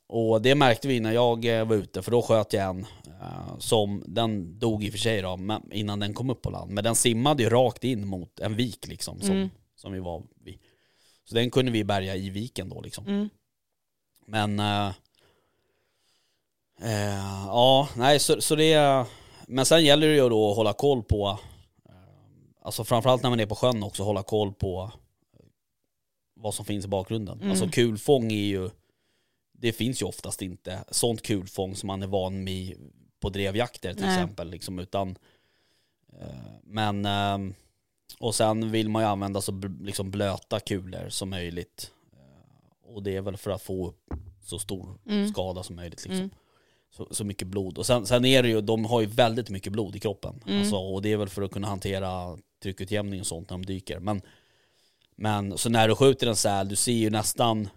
[0.08, 2.86] Och det märkte vi när jag eh, var ute, för då sköt jag en
[3.20, 5.38] eh, som, den dog i och för sig då,
[5.72, 6.70] innan den kom upp på land.
[6.70, 9.50] Men den simmade ju rakt in mot en vik liksom, som, Mm.
[9.76, 10.58] som vi var vid.
[11.30, 13.06] Så den kunde vi bärga i viken då liksom.
[13.06, 13.28] Mm.
[14.26, 14.88] Men, eh,
[16.82, 19.06] eh, ja, nej så, så det,
[19.46, 21.38] men sen gäller det ju då att hålla koll på,
[21.88, 21.94] eh,
[22.62, 24.92] alltså framförallt när man är på sjön också, hålla koll på
[26.34, 27.38] vad som finns i bakgrunden.
[27.38, 27.50] Mm.
[27.50, 28.70] Alltså kulfång är ju,
[29.52, 32.74] det finns ju oftast inte sånt kulfång som man är van med
[33.20, 34.14] på drevjakter till Nej.
[34.14, 34.50] exempel.
[34.50, 35.18] Liksom, utan,
[36.20, 37.54] eh, men, eh,
[38.18, 41.90] och sen vill man ju använda så liksom blöta kulor som möjligt.
[42.12, 43.94] Eh, och det är väl för att få
[44.42, 45.28] så stor Mm.
[45.28, 46.04] skada som möjligt.
[46.04, 46.14] Liksom.
[46.18, 46.30] Mm.
[46.92, 47.78] Så, så mycket blod.
[47.78, 50.42] Och sen, sen är det ju, de har ju väldigt mycket blod i kroppen.
[50.46, 50.60] Mm.
[50.60, 53.98] Alltså, och det är väl för att kunna hantera tryckutjämning och sånt när de dyker.
[54.00, 54.22] Men,
[55.16, 57.68] men så när du skjuter en säl, du ser ju nästan,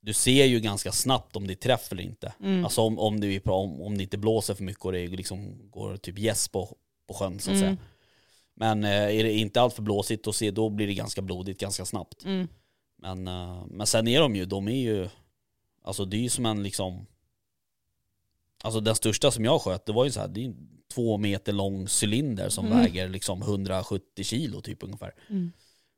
[0.00, 2.32] du ser ju ganska snabbt om det är träff eller inte.
[2.40, 2.64] Mm.
[2.64, 5.96] Alltså om, om, bra- om, om det inte blåser för mycket och det liksom går
[5.96, 6.76] typ gäss på,
[7.08, 7.66] på sjön så att Mm.
[7.76, 7.76] säga.
[8.56, 11.60] Men eh, är det inte allt för blåsigt då, se, då blir det ganska blodigt
[11.60, 12.24] ganska snabbt.
[12.24, 12.48] Mm.
[12.96, 15.08] Men, eh, men sen är de ju, de är ju,
[15.82, 17.06] alltså det är ju som en liksom,
[18.64, 21.18] alltså den största som jag sköt, det var ju så här, det är en två
[21.18, 22.78] meter lång cylinder som Mm.
[22.78, 25.14] väger liksom 170 kilo typ ungefär.
[25.30, 25.52] Mm.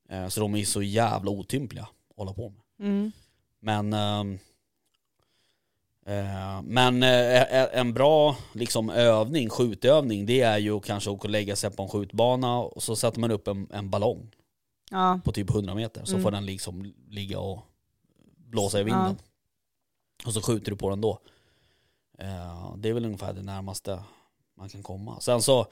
[0.09, 2.61] Eh, Så de är så jävla otympliga att hålla på med.
[2.89, 3.13] Mm.
[3.61, 4.39] Men, ehm, eh,
[6.65, 11.71] men eh, eh, en bra liksom, övning, skjutövning, det är ju kanske att lägga sig
[11.71, 14.31] på en skjutbana och så sätter man upp en, en ballong
[14.91, 15.21] Ja.
[15.25, 16.05] på typ 100 meter.
[16.05, 16.23] Så Mm.
[16.23, 17.59] får den liksom ligga och
[18.37, 19.17] blåsa i vinden.
[20.27, 21.19] Och så skjuter du på den då.
[22.19, 24.03] Eh, det är väl ungefär det närmaste
[24.57, 25.21] man kan komma.
[25.21, 25.67] Sen så,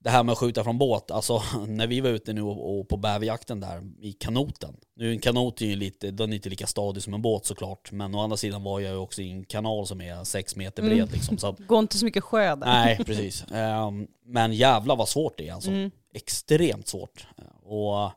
[0.00, 2.88] det här med att skjuta från båt, alltså när vi var ute nu och, och
[2.88, 4.76] på bäverjakten där i kanoten.
[4.96, 7.92] Nu en kanot är ju lite, den är inte lika stadig som en båt såklart.
[7.92, 10.82] Men å andra sidan var jag ju också i en kanal som är sex meter
[10.82, 11.08] bred Mm.
[11.12, 11.38] liksom.
[11.38, 12.66] Så att, Går inte så mycket sjö där.
[12.66, 13.42] nej, precis.
[13.44, 13.90] Eh,
[14.24, 15.90] men jävla vad svårt det är alltså Mm.
[16.14, 17.26] extremt svårt.
[17.62, 18.10] Och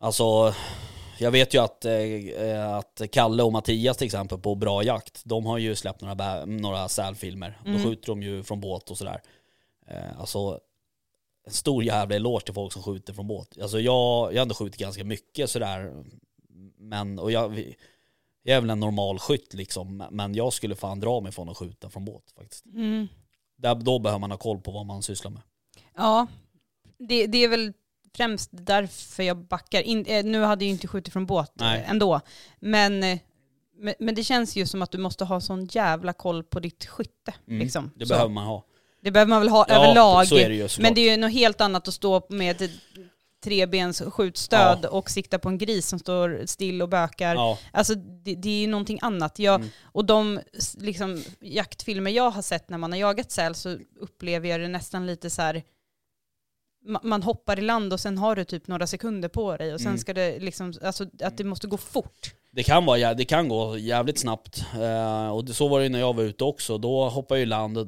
[0.00, 0.54] alltså,
[1.18, 5.46] jag vet ju att, eh, att Kalle och Mattias till exempel på Bra Jakt, de
[5.46, 7.58] har ju släppt några, bä- några sälfilmer.
[7.64, 7.76] Mm.
[7.82, 9.20] Då skjuter de ju från båt och sådär.
[9.88, 10.60] Eh, alltså,
[11.46, 13.58] en stor jävla eloge till folk som skjuter från båt.
[13.62, 16.04] Alltså jag, jag har ändå skjutit ganska mycket sådär,
[16.78, 17.74] men, och jag,
[18.42, 21.56] jag är väl en normal skytt liksom, men jag skulle fan dra mig från att
[21.56, 22.66] skjuta från båt faktiskt.
[22.66, 23.08] Mm.
[23.56, 25.42] Där, då behöver man ha koll på vad man sysslar med.
[25.96, 26.26] Ja,
[26.98, 27.72] det, det är väl
[28.16, 29.82] främst därför jag backar.
[29.82, 31.80] In, eh, nu hade jag ju inte skjutit från båt Nej.
[31.80, 32.20] eh, ändå.
[32.60, 33.18] Men, eh,
[33.78, 36.86] men, men det känns ju som att du måste ha sån jävla koll på ditt
[36.86, 37.34] skytte.
[37.46, 37.90] Mm, Liksom.
[37.96, 38.14] Det Så.
[38.14, 38.64] behöver man ha.
[39.06, 40.26] Det behöver man väl ha Ja, överlag.
[40.28, 40.82] så är det ju såklart.
[40.82, 42.70] men det är ju något helt annat att stå med ett
[43.44, 47.34] trebens skjutstöd och sikta på en gris som står still och bökar.
[47.34, 49.38] Ja, Alltså det, det är ju någonting annat.
[49.38, 49.68] Jag, Mm.
[49.84, 50.40] Och de
[50.78, 55.06] liksom, jaktfilmer jag har sett när man har jagat säl så upplever jag det nästan
[55.06, 55.62] lite så här.
[56.88, 59.80] ma- Man hoppar i land och sen har du typ några sekunder på dig och
[59.80, 59.98] sen Mm.
[59.98, 62.34] ska det liksom, alltså att det måste gå fort.
[62.52, 64.64] det kan, vara, det kan gå jävligt snabbt.
[64.80, 66.78] Eh, och så var det ju när jag var ute också.
[66.78, 67.86] Då hoppade jag i land och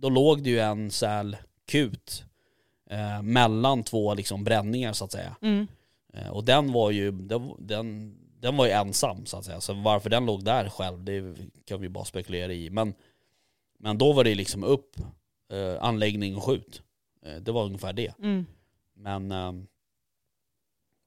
[0.00, 1.36] då låg det ju en säl
[1.66, 2.24] kut
[2.90, 5.36] eh, mellan två liksom bränningar så att säga.
[5.42, 5.66] Mm.
[6.14, 9.60] Eh, och den var ju, den, den, den var ju ensam så att säga.
[9.60, 11.34] Så varför den låg där själv, det
[11.64, 12.70] kan vi bara spekulera i.
[12.70, 12.94] Men,
[13.78, 14.96] men då var det liksom upp,
[15.52, 16.82] eh, anläggning och skjut.
[17.26, 18.18] Eh, det var ungefär det.
[18.18, 18.46] Mm.
[18.94, 19.66] Men, ehm,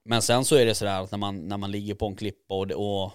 [0.04, 2.54] men sen så är det sådär att när man, när man ligger på en klippa
[2.54, 3.12] och, det- och,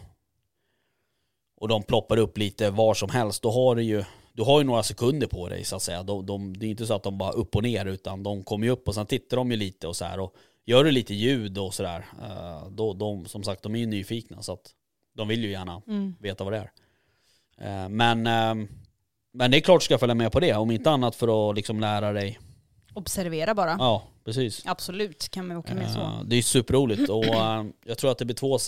[1.55, 4.03] och de ploppar upp lite var som helst, då har du ju,
[4.39, 6.03] du har ju några sekunder på dig så att säga.
[6.03, 8.65] De, de, det är inte så att de bara upp och ner utan de kommer
[8.67, 10.35] ju upp och sen tittar de ju lite och så här och
[10.65, 14.41] gör du lite ljud och sådär, eh, då, de, som sagt de är ju nyfikna
[14.41, 14.71] så att
[15.15, 16.15] de vill ju gärna Mm.
[16.19, 16.71] veta vad det är.
[17.83, 18.67] Eh, Men, ehm,
[19.33, 21.55] men det är klart du ska följa med på det, om inte annat för att
[21.55, 22.39] liksom lära dig.
[22.93, 23.75] Observera bara.
[23.79, 24.63] Ja, precis.
[24.65, 25.99] Absolut kan man åka med så.
[25.99, 28.59] Eh, Det är superroligt och eh, jag tror att det blir två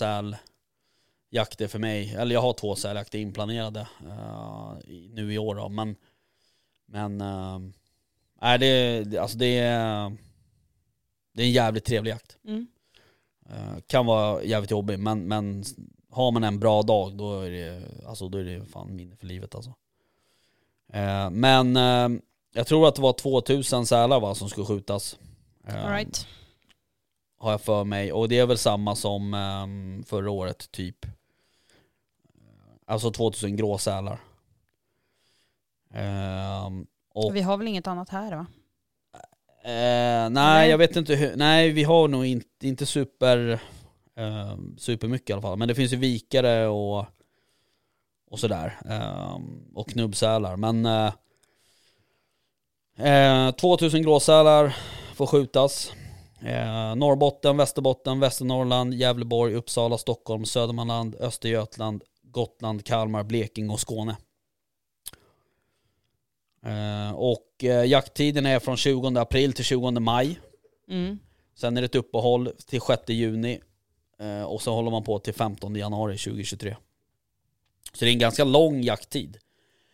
[1.32, 2.14] säljakter för mig.
[2.14, 3.88] Eller jag har två säljakter inplanerade
[4.84, 5.68] i- nu i år då.
[5.68, 5.96] Men,
[6.86, 7.58] men eh,
[8.40, 10.16] nej, det, alltså det, är,
[11.34, 12.36] det är en jävligt trevlig jakt.
[12.44, 12.66] Mm.
[13.50, 15.64] Eh, kan vara jävligt jobbig men, men
[16.10, 19.26] har man en bra dag då är det, alltså, då är det fan minne för
[19.26, 19.74] livet alltså.
[20.92, 22.08] Eh, men eh,
[22.54, 25.18] jag tror att det var 2000 sälar va, som skulle skjutas.
[25.68, 26.26] All right.
[27.38, 28.12] har jag för mig.
[28.12, 31.06] Och det är väl samma som ehm, förra året typ.
[32.92, 34.20] Alltså 2000 gråsälar.
[35.94, 38.46] Ehm, och, Vi har väl inget annat här va?
[39.64, 40.70] eh, nej, Nej.
[40.70, 43.60] jag vet inte hur, nej vi har nog inte, inte super,
[44.16, 45.58] ehm, super mycket i alla fall.
[45.58, 47.06] Men det finns ju vikare och,
[48.30, 48.80] och sådär.
[48.88, 50.56] Ehm, och knubbsälar.
[50.56, 51.12] Men eh,
[53.46, 54.76] eh, 2000 gråsälar
[55.14, 55.92] får skjutas.
[56.40, 62.02] Eh, Norrbotten, Västerbotten, Västernorrland, Gävleborg, Uppsala, Stockholm, Södermanland, Östergötland,
[62.32, 64.16] Gotland, Kalmar, Blekinge och Skåne.
[66.62, 70.40] Eh, och eh, jakttiden är från 20 april till 20 maj.
[70.88, 71.18] Mm.
[71.54, 73.60] Sen är det ett uppehåll till 6 juni.
[74.18, 76.76] Eh, och så håller man på till 15 januari 2023.
[77.92, 79.38] Så det är en ganska lång jakttid.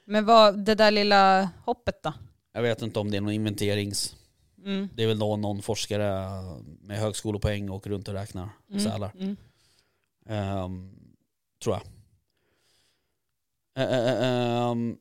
[0.04, 2.12] Men vad, det där lilla hoppet då?
[2.52, 4.14] Jag vet inte om det är någon inventerings...
[4.64, 4.88] Mm.
[4.94, 6.28] Det är väl då någon forskare
[6.80, 8.80] med högskolepoäng och runt och räknar Mm.
[8.84, 9.12] sälar.
[9.14, 9.36] Mm.
[10.26, 10.94] Ehm,
[11.62, 11.82] tror jag.
[13.78, 14.96] Eh, eh, ehm,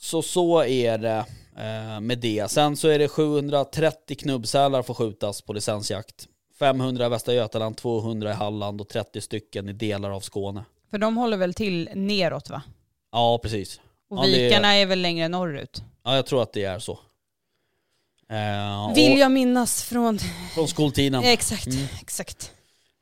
[0.00, 1.24] så så är det
[1.56, 2.50] eh, med det.
[2.50, 6.28] Sen så är det 730 knubbsälar får skjutas på licensjakt.
[6.58, 10.64] 500 i Västra Götaland, 200 i Halland och 30 stycken i delar av Skåne.
[10.90, 12.62] För de håller väl till neråt va?
[13.12, 13.80] Ja, precis.
[14.10, 15.82] Och Ja, det är- vikarna är väl längre norrut?
[16.04, 16.98] Ja, jag tror att det är så.
[18.30, 20.18] Eh, och Vill jag minnas från...
[20.54, 21.22] Från skoltiden.
[21.24, 21.84] Exakt, Mm.
[22.00, 22.52] exakt.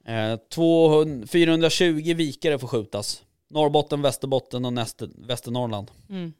[0.07, 3.23] Eh, 200, 420 vikare får skjutas.
[3.53, 5.91] Norrbotten, Västerbotten och Näster, Västernorrland.
[6.09, 6.33] Mm.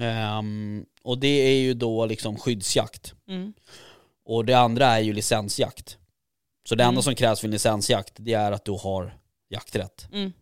[0.00, 3.14] Ehm, och det är ju då liksom skyddsjakt.
[3.28, 3.52] Mm.
[4.24, 5.98] Och det andra är ju licensjakt.
[6.68, 6.88] Så det Mm.
[6.92, 9.18] enda som krävs för en licensjakt, det är att du har
[9.48, 10.08] jakträtt.
[10.12, 10.32] Mm.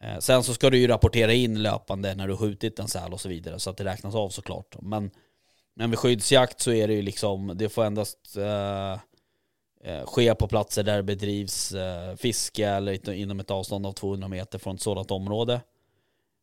[0.00, 3.20] Eh, sen så ska du ju rapportera in löpande när du skjutit en säl och
[3.20, 4.76] så vidare, så att det räknas av såklart.
[4.82, 5.10] Men,
[5.74, 8.98] men vid skyddsjakt så är det ju liksom, det får endast eh,
[10.04, 14.58] ske på platser där det bedrivs eh, fiske eller inom ett avstånd av 200 meter
[14.58, 15.60] från ett sådant område.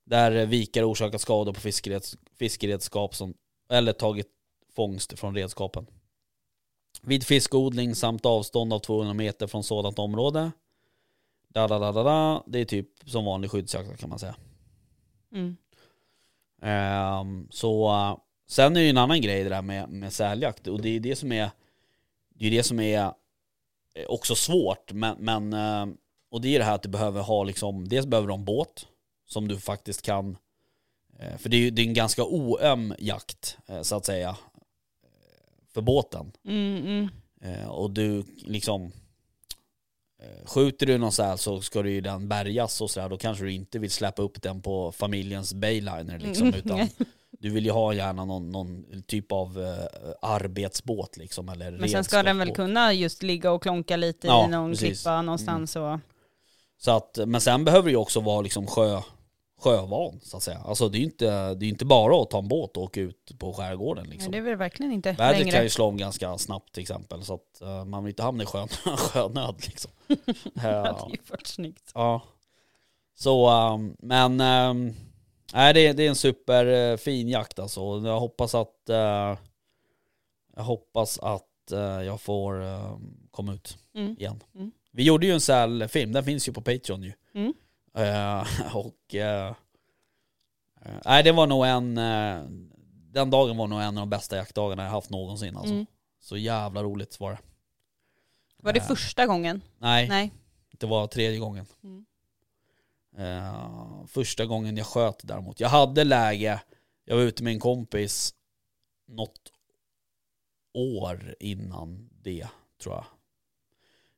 [0.05, 3.33] Där eh, vikare orsakat skador på fiskereds, fiskeredskap som,
[3.69, 4.27] eller tagit
[4.75, 5.87] fångst från redskapen.
[7.01, 10.51] Vid fiskodling samt avstånd av 200 meter från sådant område.
[11.47, 12.43] Da, da, da, da, da.
[12.47, 14.35] Det är typ som vanlig skyddsjakt kan man säga.
[15.31, 15.57] Mm.
[16.61, 18.17] Ehm, så eh,
[18.47, 20.99] sen är det ju en annan grej det där med, med säljakt och det är
[20.99, 21.49] det som är
[22.29, 23.13] det är det som är eh,
[24.07, 25.95] också svårt men, men eh,
[26.31, 28.45] och det är det här att du behöver ha liksom dels behöver du ha en
[28.45, 28.87] båt
[29.25, 30.37] som du faktiskt kan
[31.19, 34.29] eh, för det är ju det är en ganska oöm jakt eh, så att säga
[34.29, 34.35] eh,
[35.73, 37.09] för båten Mm, mm.
[37.43, 38.91] Eh, och du liksom
[40.21, 43.09] eh, skjuter du någon säl så ska du ju den bärgas och sådär.
[43.09, 46.47] Då kanske du inte vill släppa upp den på familjens bayliner liksom.
[46.47, 46.89] Mm, Utan.
[47.39, 51.49] du vill ju ha gärna någon, någon typ av eh, arbetsbåt liksom.
[51.49, 54.71] Eller Men sen ska den väl kunna just ligga och klonka lite Ja, i någon
[54.71, 54.83] precis.
[54.83, 54.93] Mm.
[54.95, 55.99] klippa någonstans och...
[56.77, 59.01] Så att, men sen behöver det ju också vara liksom sjö,
[59.59, 60.59] sjövan så att säga.
[60.65, 63.01] Alltså det är ju inte, det är inte bara att ta en båt och åka
[63.01, 64.31] ut på skärgården Nej, liksom.
[64.31, 65.51] det är väl verkligen inte Vädret längre.
[65.51, 68.43] kan ju slå om ganska snabbt till exempel så att eh, man vill inte hamna
[68.43, 68.67] i sjön,
[68.97, 69.91] sjönöd liksom.
[70.53, 71.91] Det hade ju varit snyggt.
[71.93, 72.21] ja.
[73.15, 74.93] Så, ehm, men um,
[75.53, 77.79] nej, det, det är en superfin jakt alltså.
[78.05, 79.37] Jag hoppas att eh,
[80.55, 84.15] jag hoppas att eh, jag får ehm, komma ut Mm.
[84.19, 84.43] igen.
[84.55, 84.71] Mm.
[84.91, 87.13] Vi gjorde ju en sälfilm, den finns ju på Patreon ju.
[87.33, 87.53] Mm.
[87.95, 89.47] Eh, och eh,
[90.81, 92.43] eh, nej det var nog en, eh,
[93.11, 95.73] den dagen var nog en av de bästa jaktdagarna jag haft någonsin alltså.
[95.73, 95.85] Mm.
[96.19, 97.39] Så jävla roligt var det.
[98.57, 99.61] Var det Eh, första gången?
[99.77, 100.31] Nej, Nej.
[100.79, 101.65] det var tredje gången.
[101.83, 102.05] Mm.
[103.17, 105.59] Eh, första gången jag sköt däremot.
[105.59, 106.61] Jag hade läge,
[107.05, 108.33] jag var ute med en kompis
[109.07, 109.51] något
[110.73, 112.47] år innan det
[112.81, 113.05] tror jag.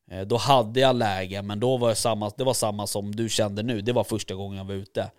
[0.08, 3.30] Eh, då hade jag läge men då var jag samma, det var samma som du
[3.30, 3.82] kände nu.
[3.82, 5.12] Det var första gången jag var ute.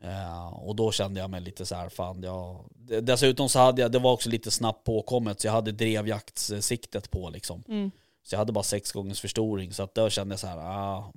[0.00, 2.64] Eh, och då kände jag mig lite så här, fan jag...
[3.02, 7.30] Dessutom så hade jag, det var också lite snabbt påkommet så jag hade drevjaktssiktet på
[7.30, 7.64] liksom.
[7.68, 7.90] Mm.
[8.22, 11.12] Så jag hade bara sex gångers förstoring så att då kände jag så här, ah,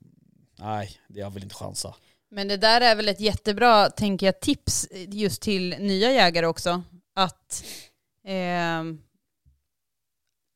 [0.61, 1.95] nej, jag vill inte chansa.
[2.29, 6.83] Men det där är väl ett jättebra, tänker jag, tips just till nya jägare också.
[7.15, 7.65] Att
[8.27, 9.01] ehm,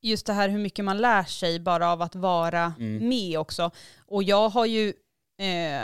[0.01, 3.10] just det här hur mycket man lär sig bara av att vara Mm.
[3.10, 3.72] med också.
[3.97, 4.93] Och jag har ju
[5.41, 5.82] eh,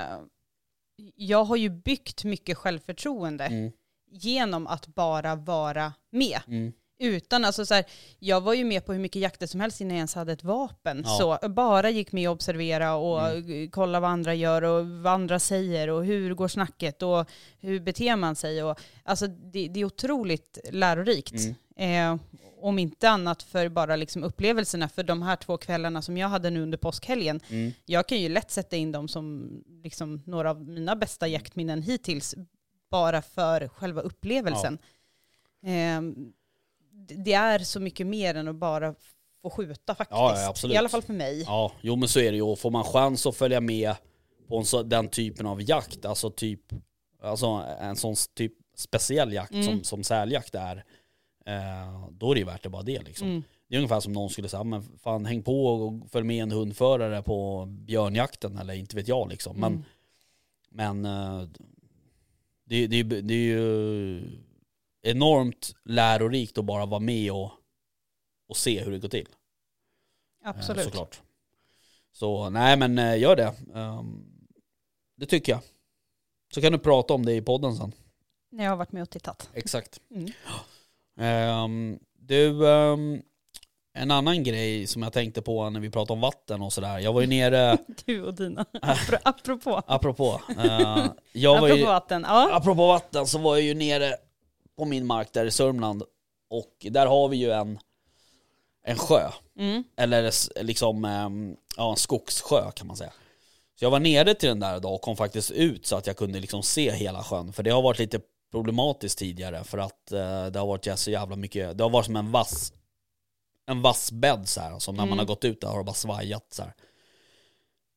[1.16, 3.72] jag har ju byggt mycket självförtroende Mm,
[4.12, 6.40] genom att bara vara med.
[6.48, 7.86] mm, Utan, alltså så här,
[8.20, 10.44] jag var ju med på hur mycket jakter som helst innan jag ens hade ett
[10.44, 11.04] vapen.
[11.06, 11.38] Ja.
[11.42, 13.72] Så bara gick med och observera och Mm.
[13.72, 17.30] kolla vad andra gör och vad andra säger och hur går snacket och
[17.60, 18.64] hur beter man sig.
[18.64, 21.34] Och, alltså det, det är otroligt lärorikt.
[21.34, 22.18] mm, Eh,
[22.62, 26.50] om inte annat för bara liksom upplevelserna för de här två kvällarna som jag hade
[26.50, 27.40] nu under påskhelgen.
[27.50, 27.72] mm.
[27.86, 29.50] Jag kan ju lätt sätta in dem som
[29.84, 32.36] liksom några av mina bästa jaktminnen hittills,
[32.92, 34.78] bara för själva upplevelsen.
[35.64, 36.32] Ehm, det-
[37.08, 38.96] det är så mycket mer än att bara
[39.42, 40.18] få skjuta faktiskt.
[40.20, 40.74] Ja, absolut.
[40.76, 41.42] I alla fall för mig.
[41.42, 42.42] Ja, jo men så är det ju.
[42.44, 43.96] Och får man chans att följa med
[44.48, 46.62] på en så, den typen av jakt, alltså typ,
[47.22, 47.46] alltså
[47.80, 49.66] en sån typ speciell jakt Mm.
[49.66, 50.78] som, som säljakt är,
[51.46, 53.28] eh, då är det ju värt det bara det liksom.
[53.28, 53.44] Mm.
[53.70, 56.52] Det är ungefär som någon skulle säga, men fan häng på och följ med en
[56.52, 59.60] hundförare på björnjakten eller inte vet jag liksom.
[59.60, 59.84] Men, Mm.
[61.02, 61.48] men eh,
[62.66, 64.22] det, det, det är ju
[65.02, 67.52] enormt lärorikt att bara vara med och,
[68.50, 69.28] och se hur det går till.
[70.44, 70.84] Eh, Absolut.
[70.84, 71.22] Såklart.
[72.12, 73.54] Så nej men eh, gör det.
[73.76, 74.24] Ehm,
[75.18, 75.62] det tycker jag.
[76.54, 77.92] Så kan du prata om det i podden sen.
[78.52, 79.50] När jag har varit med och tittat.
[79.54, 80.02] Exakt.
[80.16, 80.32] Mm.
[81.20, 83.22] Ehm, du, ehm,
[83.94, 87.00] en annan grej som jag tänkte på när vi pratade om vatten och sådär.
[87.00, 88.64] Jag var ju nere, Du och dina.
[88.74, 89.82] Apro- Apropå.
[89.88, 90.42] apropå,
[91.32, 92.26] jag var Apropå ju, vatten.
[92.28, 92.56] Ja.
[92.56, 94.16] apropå vatten så var jag ju nere
[94.82, 96.04] på min mark där i Sörmland.
[96.50, 97.80] Och där har vi ju en,
[98.84, 99.32] en sjö.
[99.58, 99.84] Mm.
[99.98, 100.32] Eller
[100.64, 103.12] liksom, ehm, ja en skogssjö kan man säga.
[103.80, 106.18] Så jag var nere till den där idag och kom faktiskt ut så att jag
[106.18, 107.54] kunde liksom se hela sjön.
[107.54, 108.20] För det har varit lite
[108.52, 112.16] problematiskt tidigare för att eh, det har varit så jävla mycket, det har varit som
[112.16, 112.74] en vass,
[113.66, 114.80] en vass bädd så här.
[114.80, 115.20] Så när man Mm.
[115.20, 116.74] har gått ut där har det bara svajat så här.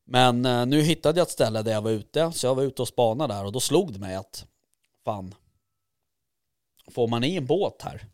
[0.06, 2.82] Men eh, nu hittade jag ett ställe där jag var ute, så jag var ute
[2.82, 4.46] och spanade där och då slog det mig att
[5.04, 5.34] fan,
[6.90, 8.06] får man i en båt här,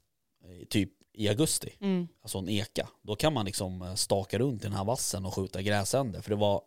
[0.45, 2.09] eh, typ i augusti, Mm.
[2.23, 5.35] alltså en eka, då kan man liksom eh, staka runt i den här vassen och
[5.35, 6.21] skjuta gräsänder.
[6.21, 6.63] För det var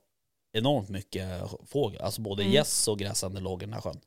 [0.53, 1.29] enormt mycket
[1.65, 2.53] fågel, alltså både Mm.
[2.53, 3.99] gäss och gräsänder låg i den här sjön.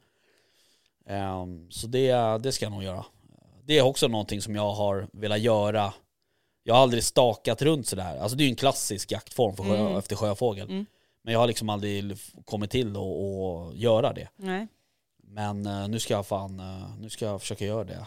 [1.06, 3.04] Ehm, så det, det ska jag nog göra.
[3.64, 5.94] Det är också någonting som jag har velat göra.
[6.62, 8.18] Jag har aldrig stakat runt sådär.
[8.18, 9.96] Alltså det är ju en klassisk jaktform för sjö, Mm.
[9.96, 10.70] efter sjöfågel.
[10.70, 10.86] Mm.
[11.22, 14.28] Men jag har liksom aldrig kommit till att göra det.
[14.36, 14.66] Nej.
[15.28, 18.06] Men eh, nu ska jag fan, eh, nu ska jag försöka göra det.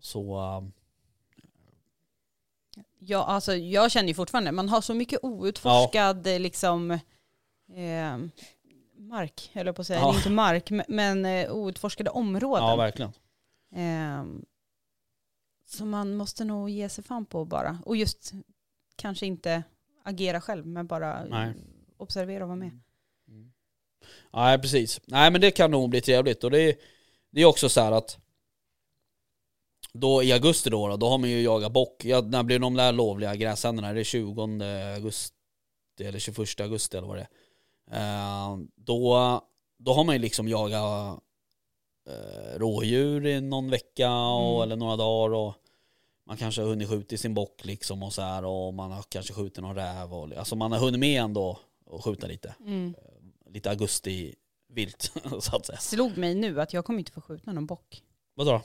[0.00, 0.62] Så eh,
[2.98, 8.18] Ja, alltså, jag känner ju fortfarande, man har så mycket outforskad eh, liksom, eh,
[8.96, 10.16] mark, eller jag på att säga, Ja.
[10.16, 12.64] Inte mark, men- eh, outforskade områden.
[12.68, 13.12] ja verkligen.
[13.74, 14.44] Ehm,
[15.66, 17.78] så man måste nog ge sig fan på bara.
[17.84, 18.32] Och just
[18.96, 19.62] kanske inte
[20.02, 21.54] agera själv, men bara Nej.
[21.96, 22.80] observera och vara med.
[24.32, 25.00] Nej precis.
[25.04, 26.74] Nej men det kan nog bli trevligt och det är,
[27.30, 28.18] det är också så här att
[29.92, 32.04] då i augusti då, då, då har man ju jagat bock.
[32.04, 33.88] Ja, när blir de där lovliga gräsänderna?
[33.88, 34.42] Är det 20
[34.94, 35.34] augusti?
[36.00, 37.26] eller 21 augusti eller vad det
[37.90, 38.50] är.
[38.50, 39.40] Eh, då,
[39.78, 41.20] då har man ju liksom jagat
[42.08, 44.62] eh, rådjur i någon vecka och, Mm.
[44.62, 45.54] eller några dagar och
[46.26, 49.02] man kanske har hunnit skjuta i sin bock liksom och så här och man har
[49.02, 52.54] kanske skjutit någon räv och alltså man har hunnit med ändå och skjuta lite.
[52.60, 52.94] Mm.
[53.52, 54.34] Lite augusti
[54.68, 55.78] vilt så att säga.
[55.78, 58.02] Slog mig nu att jag kommer inte få skjuta någon bock.
[58.34, 58.62] Vadå då?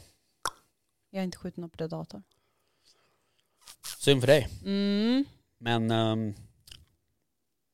[1.09, 2.23] Jag har inte skjutit någon predator.
[3.97, 4.49] Synd för dig.
[4.65, 5.25] Mm.
[5.57, 6.33] Men ehm,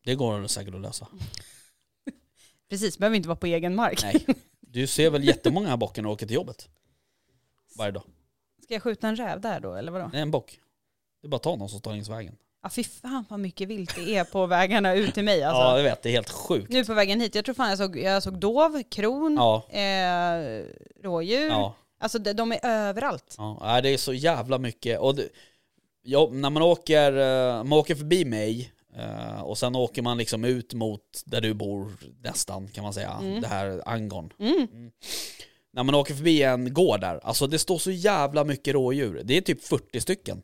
[0.03, 1.07] det går säkert att lösa.
[2.69, 4.03] Precis, behöver inte vara på egen mark.
[4.03, 4.25] Nej.
[4.59, 6.69] Du ser väl jättemånga bockar när du åker till jobbet?
[7.77, 8.03] Varje dag.
[8.63, 10.11] Ska jag skjuta en räv där då, eller vadå?
[10.13, 10.59] Är en bock.
[11.21, 12.37] Det är bara att ta någon som tar längs vägen.
[12.63, 15.61] Ja fy fan vad mycket vilt det är på vägarna ut till mig alltså.
[15.61, 16.01] Ja, jag vet.
[16.03, 16.69] Det är helt sjukt.
[16.69, 20.65] Nu på vägen hit, jag tror fan jag såg, jag såg dov, kron, Ja, eh,
[21.03, 21.47] rådjur.
[21.47, 23.35] ja, Alltså de, de är överallt.
[23.37, 23.79] ja.
[23.83, 24.99] Det är så jävla mycket.
[24.99, 25.29] Och det,
[26.03, 30.45] ja, när man åker, eh, man åker förbi mig eh, och sen åker man liksom
[30.45, 31.91] ut mot där du bor
[32.23, 33.17] nästan kan man säga.
[33.21, 33.41] Mm.
[33.41, 34.33] Det här Angon.
[34.39, 34.67] Mm.
[35.73, 39.21] När man åker förbi en gård där, alltså det står så jävla mycket rådjur.
[39.23, 40.41] Det är typ 40 stycken.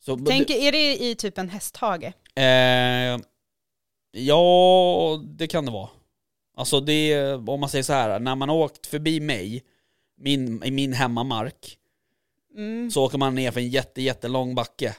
[0.00, 2.12] Så, Tänk, är det i typ en hästhage?
[2.34, 3.18] Eh,
[4.12, 5.88] ja, det kan det vara.
[6.56, 9.64] Alltså det, om man säger så här, när man har åkt förbi mig,
[10.16, 11.74] min, i min hemmamark,
[12.56, 12.90] Mm.
[12.90, 14.96] så åker man ner för en jätte, jättelång backe.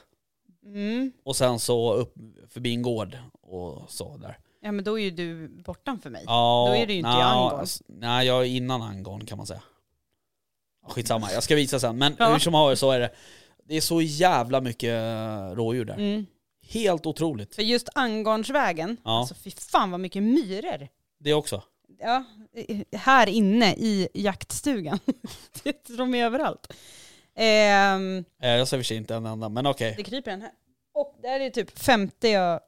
[0.64, 1.12] Mm.
[1.24, 2.14] Och sen så upp
[2.48, 4.38] förbi en gård och så där.
[4.60, 6.24] Ja men då är ju du bortanför mig.
[6.26, 7.60] Ja, Då är det ju inte i nja, Angon.
[7.60, 9.62] alltså, Nej, jag är innan Angon kan man säga.
[10.88, 11.98] Skitsamma, jag ska visa sen.
[11.98, 12.32] Men Ja.
[12.32, 13.10] hur som helst så är det,
[13.64, 15.94] det är så jävla mycket eh, rådjur där.
[15.94, 16.26] Mm.
[16.68, 17.54] Helt otroligt.
[17.54, 19.18] För just Angornsvägen, Ja.
[19.18, 20.88] alltså fy fan vad mycket myror.
[21.18, 21.62] Det också.
[21.98, 22.24] Ja,
[22.92, 24.98] här inne i jaktstugan.
[25.62, 26.72] Det- De är överallt.
[27.34, 29.94] Ehm, Eh, Jag ser för sig inte en enda, men okej.
[29.96, 30.50] det kryper en här.
[30.94, 32.60] Och där är typ 50 jag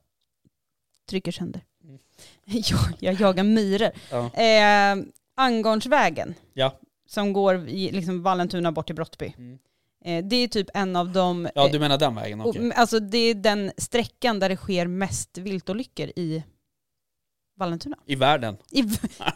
[1.10, 1.60] trycker sönder.
[1.84, 1.98] Mm.
[2.44, 3.90] Jag, jag jagar myror.
[4.10, 4.30] Ja.
[4.34, 6.78] Ehm, Angornsvägen, Ja.
[7.06, 9.34] som går i liksom Vallentuna bort till Brottby.
[9.38, 9.58] Mm.
[10.04, 11.48] Eh, det är typ en av de...
[11.54, 12.40] Ja, eh, du menar den vägen?
[12.40, 12.72] Okej.
[12.74, 16.42] Alltså det är den sträckan där det sker mest viltolyckor i
[17.56, 17.96] Vallentuna.
[18.06, 18.56] I världen?
[18.70, 18.84] I,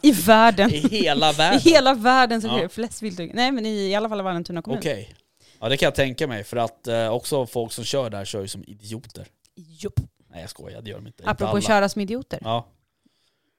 [0.02, 0.70] i världen.
[0.74, 1.60] I hela världen?
[1.64, 3.36] I hela världen så sker det flest viltolyckor.
[3.36, 4.78] Nej men i, i alla fall i Vallentuna kommun.
[4.78, 5.14] Okej.
[5.60, 6.44] Ja, det kan jag tänka mig.
[6.44, 9.26] För att eh, också folk som kör där kör ju som idioter.
[9.54, 10.00] Jopp.
[10.30, 10.82] Nej, jag skojar.
[10.82, 11.22] Det gör de inte.
[11.22, 11.60] inte Apropå alla.
[11.60, 12.38] köra som idioter.
[12.42, 12.66] Ja.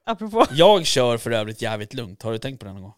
[0.04, 0.46] Apropå.
[0.52, 2.22] Jag kör för övrigt jävligt lugnt.
[2.22, 2.94] Har du tänkt på det någon gång?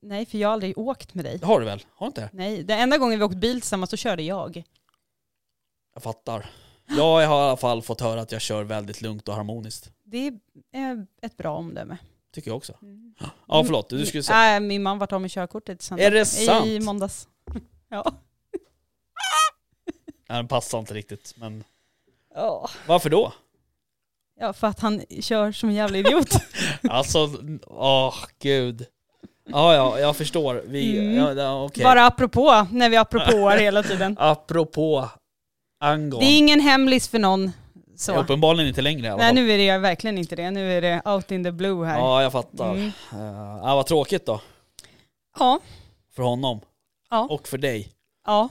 [0.00, 1.38] Nej för jag har aldrig åkt med dig.
[1.38, 1.84] Det har du väl?
[1.94, 2.30] Har du inte?
[2.32, 4.62] Nej, den enda gången vi åkt bil tillsammans så körde jag.
[5.94, 6.50] Jag fattar.
[6.86, 9.90] Jag har i alla fall fått höra att jag kör väldigt lugnt och harmoniskt.
[10.04, 10.32] Det
[10.72, 11.98] är ett bra omdöme.
[12.32, 12.74] Tycker jag också.
[12.82, 13.14] Mm.
[13.48, 13.88] Ja, förlåt.
[13.88, 14.38] Du skulle säga...
[14.38, 15.98] Nej, min man vart av med körkortet sen.
[15.98, 16.66] Är det sant?
[16.66, 17.28] I måndags.
[17.90, 18.12] Ja.
[20.28, 21.34] Nej, den passar inte riktigt.
[21.36, 21.64] Men
[22.34, 22.70] Ja.
[22.86, 23.32] varför då?
[24.40, 26.28] ja, för att han kör som en jävla idiot.
[26.90, 27.28] Alltså,
[27.66, 28.86] åh gud.
[29.52, 30.62] Ja, ja, jag förstår.
[30.66, 31.16] Vi, Mm.
[31.16, 31.84] ja, ja, okej.
[31.84, 34.16] Bara apropå, när vi apropåar hela tiden.
[34.18, 35.08] Apropå
[35.80, 36.20] Angon.
[36.20, 37.52] Det är ingen hemlis för någon.
[37.96, 38.20] Så.
[38.20, 39.34] Uppenbarligen inte längre i alla Nej fall.
[39.34, 40.50] nu är det verkligen inte det.
[40.50, 41.98] Nu är det out in the blue här.
[41.98, 42.70] Ja, jag fattar.
[42.70, 42.84] Mm.
[42.86, 42.90] Uh,
[43.62, 44.40] ja, vad tråkigt då.
[45.38, 45.60] Ja.
[46.16, 46.60] För honom.
[47.10, 47.26] Ja.
[47.30, 47.92] Och för dig.
[48.26, 48.48] ja,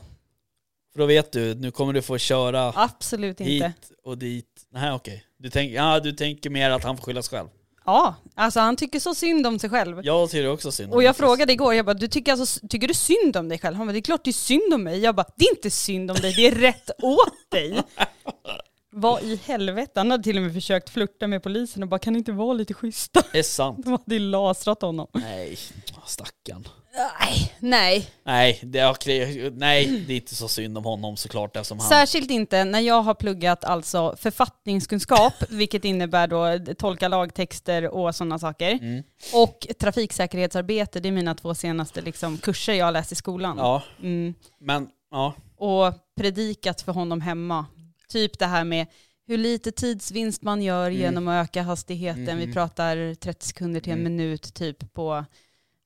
[0.93, 3.51] För då vet du, nu kommer du få köra absolut inte.
[3.67, 4.45] hit och dit.
[4.71, 5.23] Nej, okej.
[5.37, 7.47] Du, tänk, ja, du tänker mer att han får skylla sig själv.
[7.87, 9.99] Ja, alltså han tycker så synd om sig själv.
[10.05, 11.17] Jag tycker också synd om Och jag Niklas.
[11.17, 13.75] frågade igår, jag bara, du tycker, alltså, tycker du synd om dig själv?
[13.77, 14.99] Han bara, det är klart det är synd om mig.
[14.99, 17.81] Jag bara, det är inte synd om dig, det är rätt åt dig.
[18.91, 19.91] Vad i helvete?
[19.95, 22.53] Han hade till och med försökt flirta med polisen och bara, kan ni inte vara
[22.53, 23.23] lite schyssta?
[23.31, 23.79] Det är sant.
[23.85, 25.07] De hade ju lasrat honom.
[25.13, 25.57] Nej,
[26.05, 26.67] stackarn.
[26.95, 28.09] Nej, nej.
[28.23, 29.51] Nej det, är, okej.
[29.51, 31.89] nej, det är inte så synd om honom såklart eftersom han...
[31.89, 38.39] Särskilt inte när jag har pluggat alltså författningskunskap, vilket innebär då tolka lagtexter och sådana
[38.39, 38.71] saker.
[38.71, 39.03] Mm.
[39.33, 43.57] Och trafiksäkerhetsarbete, det är mina två senaste liksom, kurser jag har läst i skolan.
[43.57, 44.33] Ja, Mm.
[44.59, 45.33] men ja.
[45.57, 47.65] Och predikat för honom hemma.
[48.09, 48.87] Typ det här med
[49.27, 51.01] hur lite tidsvinst man gör Mm.
[51.01, 52.37] genom att öka hastigheten.
[52.37, 54.15] Vi pratar 30 sekunder till en Mm.
[54.15, 55.25] minut typ på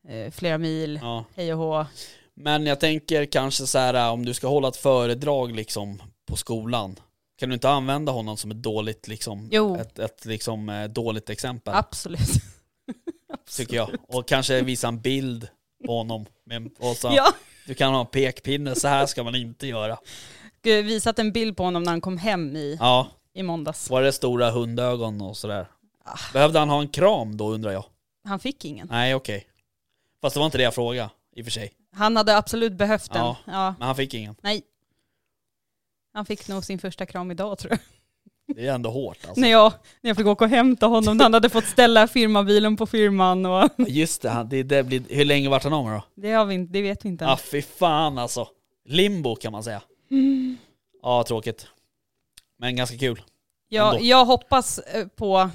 [0.07, 0.99] eh, flera mil.
[1.01, 1.25] ja.
[1.35, 1.85] Hej och hå.
[2.35, 6.95] Men jag tänker kanske så här om du ska hålla ett föredrag liksom på skolan.
[7.39, 9.75] Kan du inte använda honom som ett dåligt liksom, Jo.
[9.77, 11.73] ett, ett liksom eh, dåligt exempel?
[11.77, 12.19] Absolut.
[13.57, 13.89] Tycker jag.
[14.07, 15.47] Och kanske visa en bild
[15.85, 16.25] på honom.
[16.45, 17.33] Med, och så, ja.
[17.67, 19.97] Du kan ha en pekpinne, så här ska man inte göra.
[20.63, 23.89] Gud, visat en bild på honom när han kom hem i, Ja, i måndags.
[23.89, 25.67] var det stora hundögon och sådär?
[26.05, 26.17] Ah.
[26.33, 27.85] Behövde han ha en kram då undrar jag?
[28.27, 28.87] Han fick ingen.
[28.91, 29.45] Nej okej.
[30.21, 31.73] Fast det var inte det jag frågade i och för sig.
[31.95, 33.21] Han hade absolut behövt den.
[33.25, 33.37] Ja.
[33.45, 33.75] Ja.
[33.79, 34.35] Men han fick ingen.
[34.41, 34.61] Nej.
[36.13, 37.79] Han fick nog sin första kram idag tror jag.
[38.55, 39.41] Det är ändå hårt alltså.
[39.41, 42.85] När jag, när jag fick åka och hämta honom, han hade fått ställa firmabilen på
[42.85, 46.03] firman och Just det, han- det, det blir, hur länge vart han av då?
[46.15, 47.29] det, har vi inte, det vet vi inte än.
[47.29, 48.47] Ja ah, fy fan alltså.
[48.85, 49.81] Limbo kan man säga.
[51.01, 51.67] Ja tråkigt.
[52.59, 53.21] Men ganska kul.
[53.73, 54.05] Jag, ändå.
[54.05, 55.49] jag hoppas eh, på,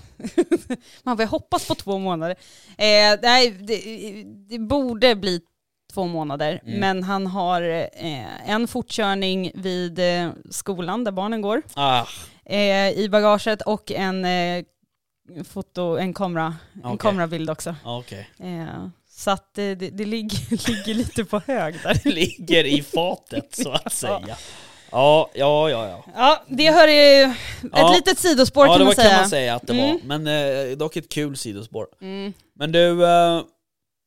[1.03, 2.37] man vill hoppas på två månader.
[2.79, 3.81] Eh, nej, det,
[4.49, 5.41] det borde bli
[5.93, 6.81] två månader, Mm.
[6.81, 12.07] men han har eh, en fortkörning vid eh, skolan där barnen går Ah,
[12.45, 14.65] eh, i bagaget och en eh,
[15.45, 16.99] foto, en kamera, en Okej.
[16.99, 17.75] kamerabild också.
[17.85, 18.29] okej.
[18.39, 22.01] Eh, så att det, det ligger, ligger lite på hög där.
[22.11, 24.37] Ligger i fatet så att säga.
[24.97, 26.05] Ja, ja, ja, ja.
[26.15, 27.37] Ja, det hör ju ett
[27.73, 27.93] Ja.
[27.97, 29.11] litet sidospår Ja, kan det man säga.
[29.11, 29.91] kan man säga att det Mm.
[30.09, 30.19] var.
[30.19, 30.27] Men
[30.71, 31.87] eh, dock ett kul sidospår.
[32.01, 32.33] Mm.
[32.55, 33.43] Men du, eh,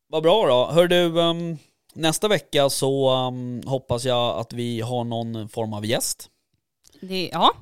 [0.08, 0.72] vad bra då.
[0.72, 1.58] Hör du, ehm,
[1.94, 6.28] nästa vecka så ehm, hoppas jag att vi har någon form av gäst.
[7.00, 7.52] Det, ja,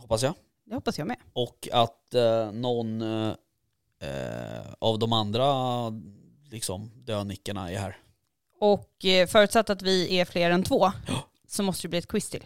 [0.00, 0.34] Hoppas jag.
[0.66, 1.16] det hoppas jag med.
[1.32, 3.32] Och att eh, någon eh,
[4.02, 5.52] eh, av de andra
[6.50, 7.96] liksom dönickarna är här.
[8.60, 10.92] Och eh, förutsatt att vi är fler än två
[11.48, 12.44] så måste det bli ett quiz till.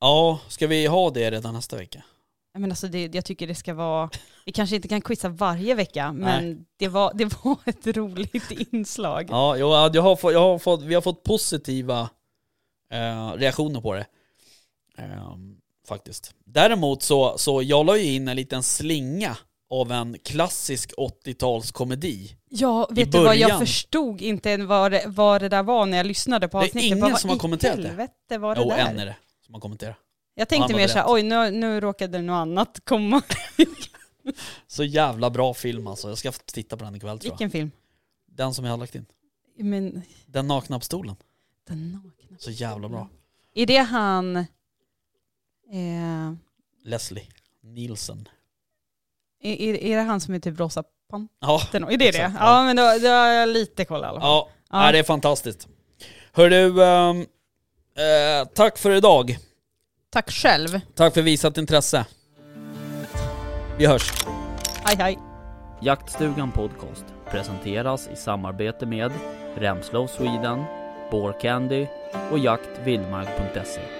[0.00, 2.02] Ja, ska vi ha det redan nästa vecka?
[2.52, 4.10] Jag, menar, alltså det, jag tycker det ska vara,
[4.46, 9.26] vi kanske inte kan quizza varje vecka, men det var, det var ett roligt inslag.
[9.30, 12.10] Ja, jo, ja, jag har fått, jag har fått, vi har fått positiva
[12.92, 14.06] eh, reaktioner på det.
[14.98, 15.56] Ehm,
[15.88, 16.34] faktiskt.
[16.44, 19.36] Däremot så, så jag la ju in en liten slinga
[19.70, 22.34] av en klassisk 80-talskomedi.
[22.48, 26.06] Ja, vet du vad, jag förstod inte vad det, vad det där var när jag
[26.06, 26.98] lyssnade på Det är avsnittet.
[26.98, 28.38] ingen som har kommenterat det.
[28.38, 28.78] var det Jo, där?
[28.78, 29.16] en är det
[29.50, 29.96] som har kommenterat.
[30.34, 33.22] Jag tänkte mer såhär, oj nu, nu råkade något annat komma.
[34.66, 36.08] Så jävla bra film alltså.
[36.08, 37.38] Jag ska titta på den ikväll tror jag.
[37.38, 37.70] Vilken film?
[38.26, 39.06] Den som jag har lagt in.
[39.58, 41.16] Men, Den nakna pistolen.
[41.68, 42.36] den nakna.
[42.38, 43.08] Så jävla bra.
[43.54, 44.36] Är det han...
[44.36, 46.32] Eh,
[46.84, 47.26] Leslie
[47.62, 48.28] Nielsen.
[49.42, 51.28] är, är är det han som är typ rosa panten?
[51.40, 52.08] Ja, Är det det?
[52.08, 52.64] Exakt, Ja, ja.
[52.64, 54.28] men då, då har jag lite koll i alla fall.
[54.28, 54.48] ja.
[54.70, 54.78] Ja.
[54.80, 55.68] Nej, det är fantastiskt.
[56.32, 57.26] Hör du, ehm,
[57.96, 59.38] eh, tack för idag.
[60.12, 60.80] Tack själv.
[60.94, 62.06] Tack för visat intresse.
[63.78, 64.12] Vi hörs.
[64.84, 65.18] Hej hej.
[65.82, 69.12] Jaktstugan Podcast presenteras i samarbete med
[69.56, 70.64] Remslow Sweden,
[71.40, 71.86] Candy
[72.30, 73.99] och jaktvildmark.se.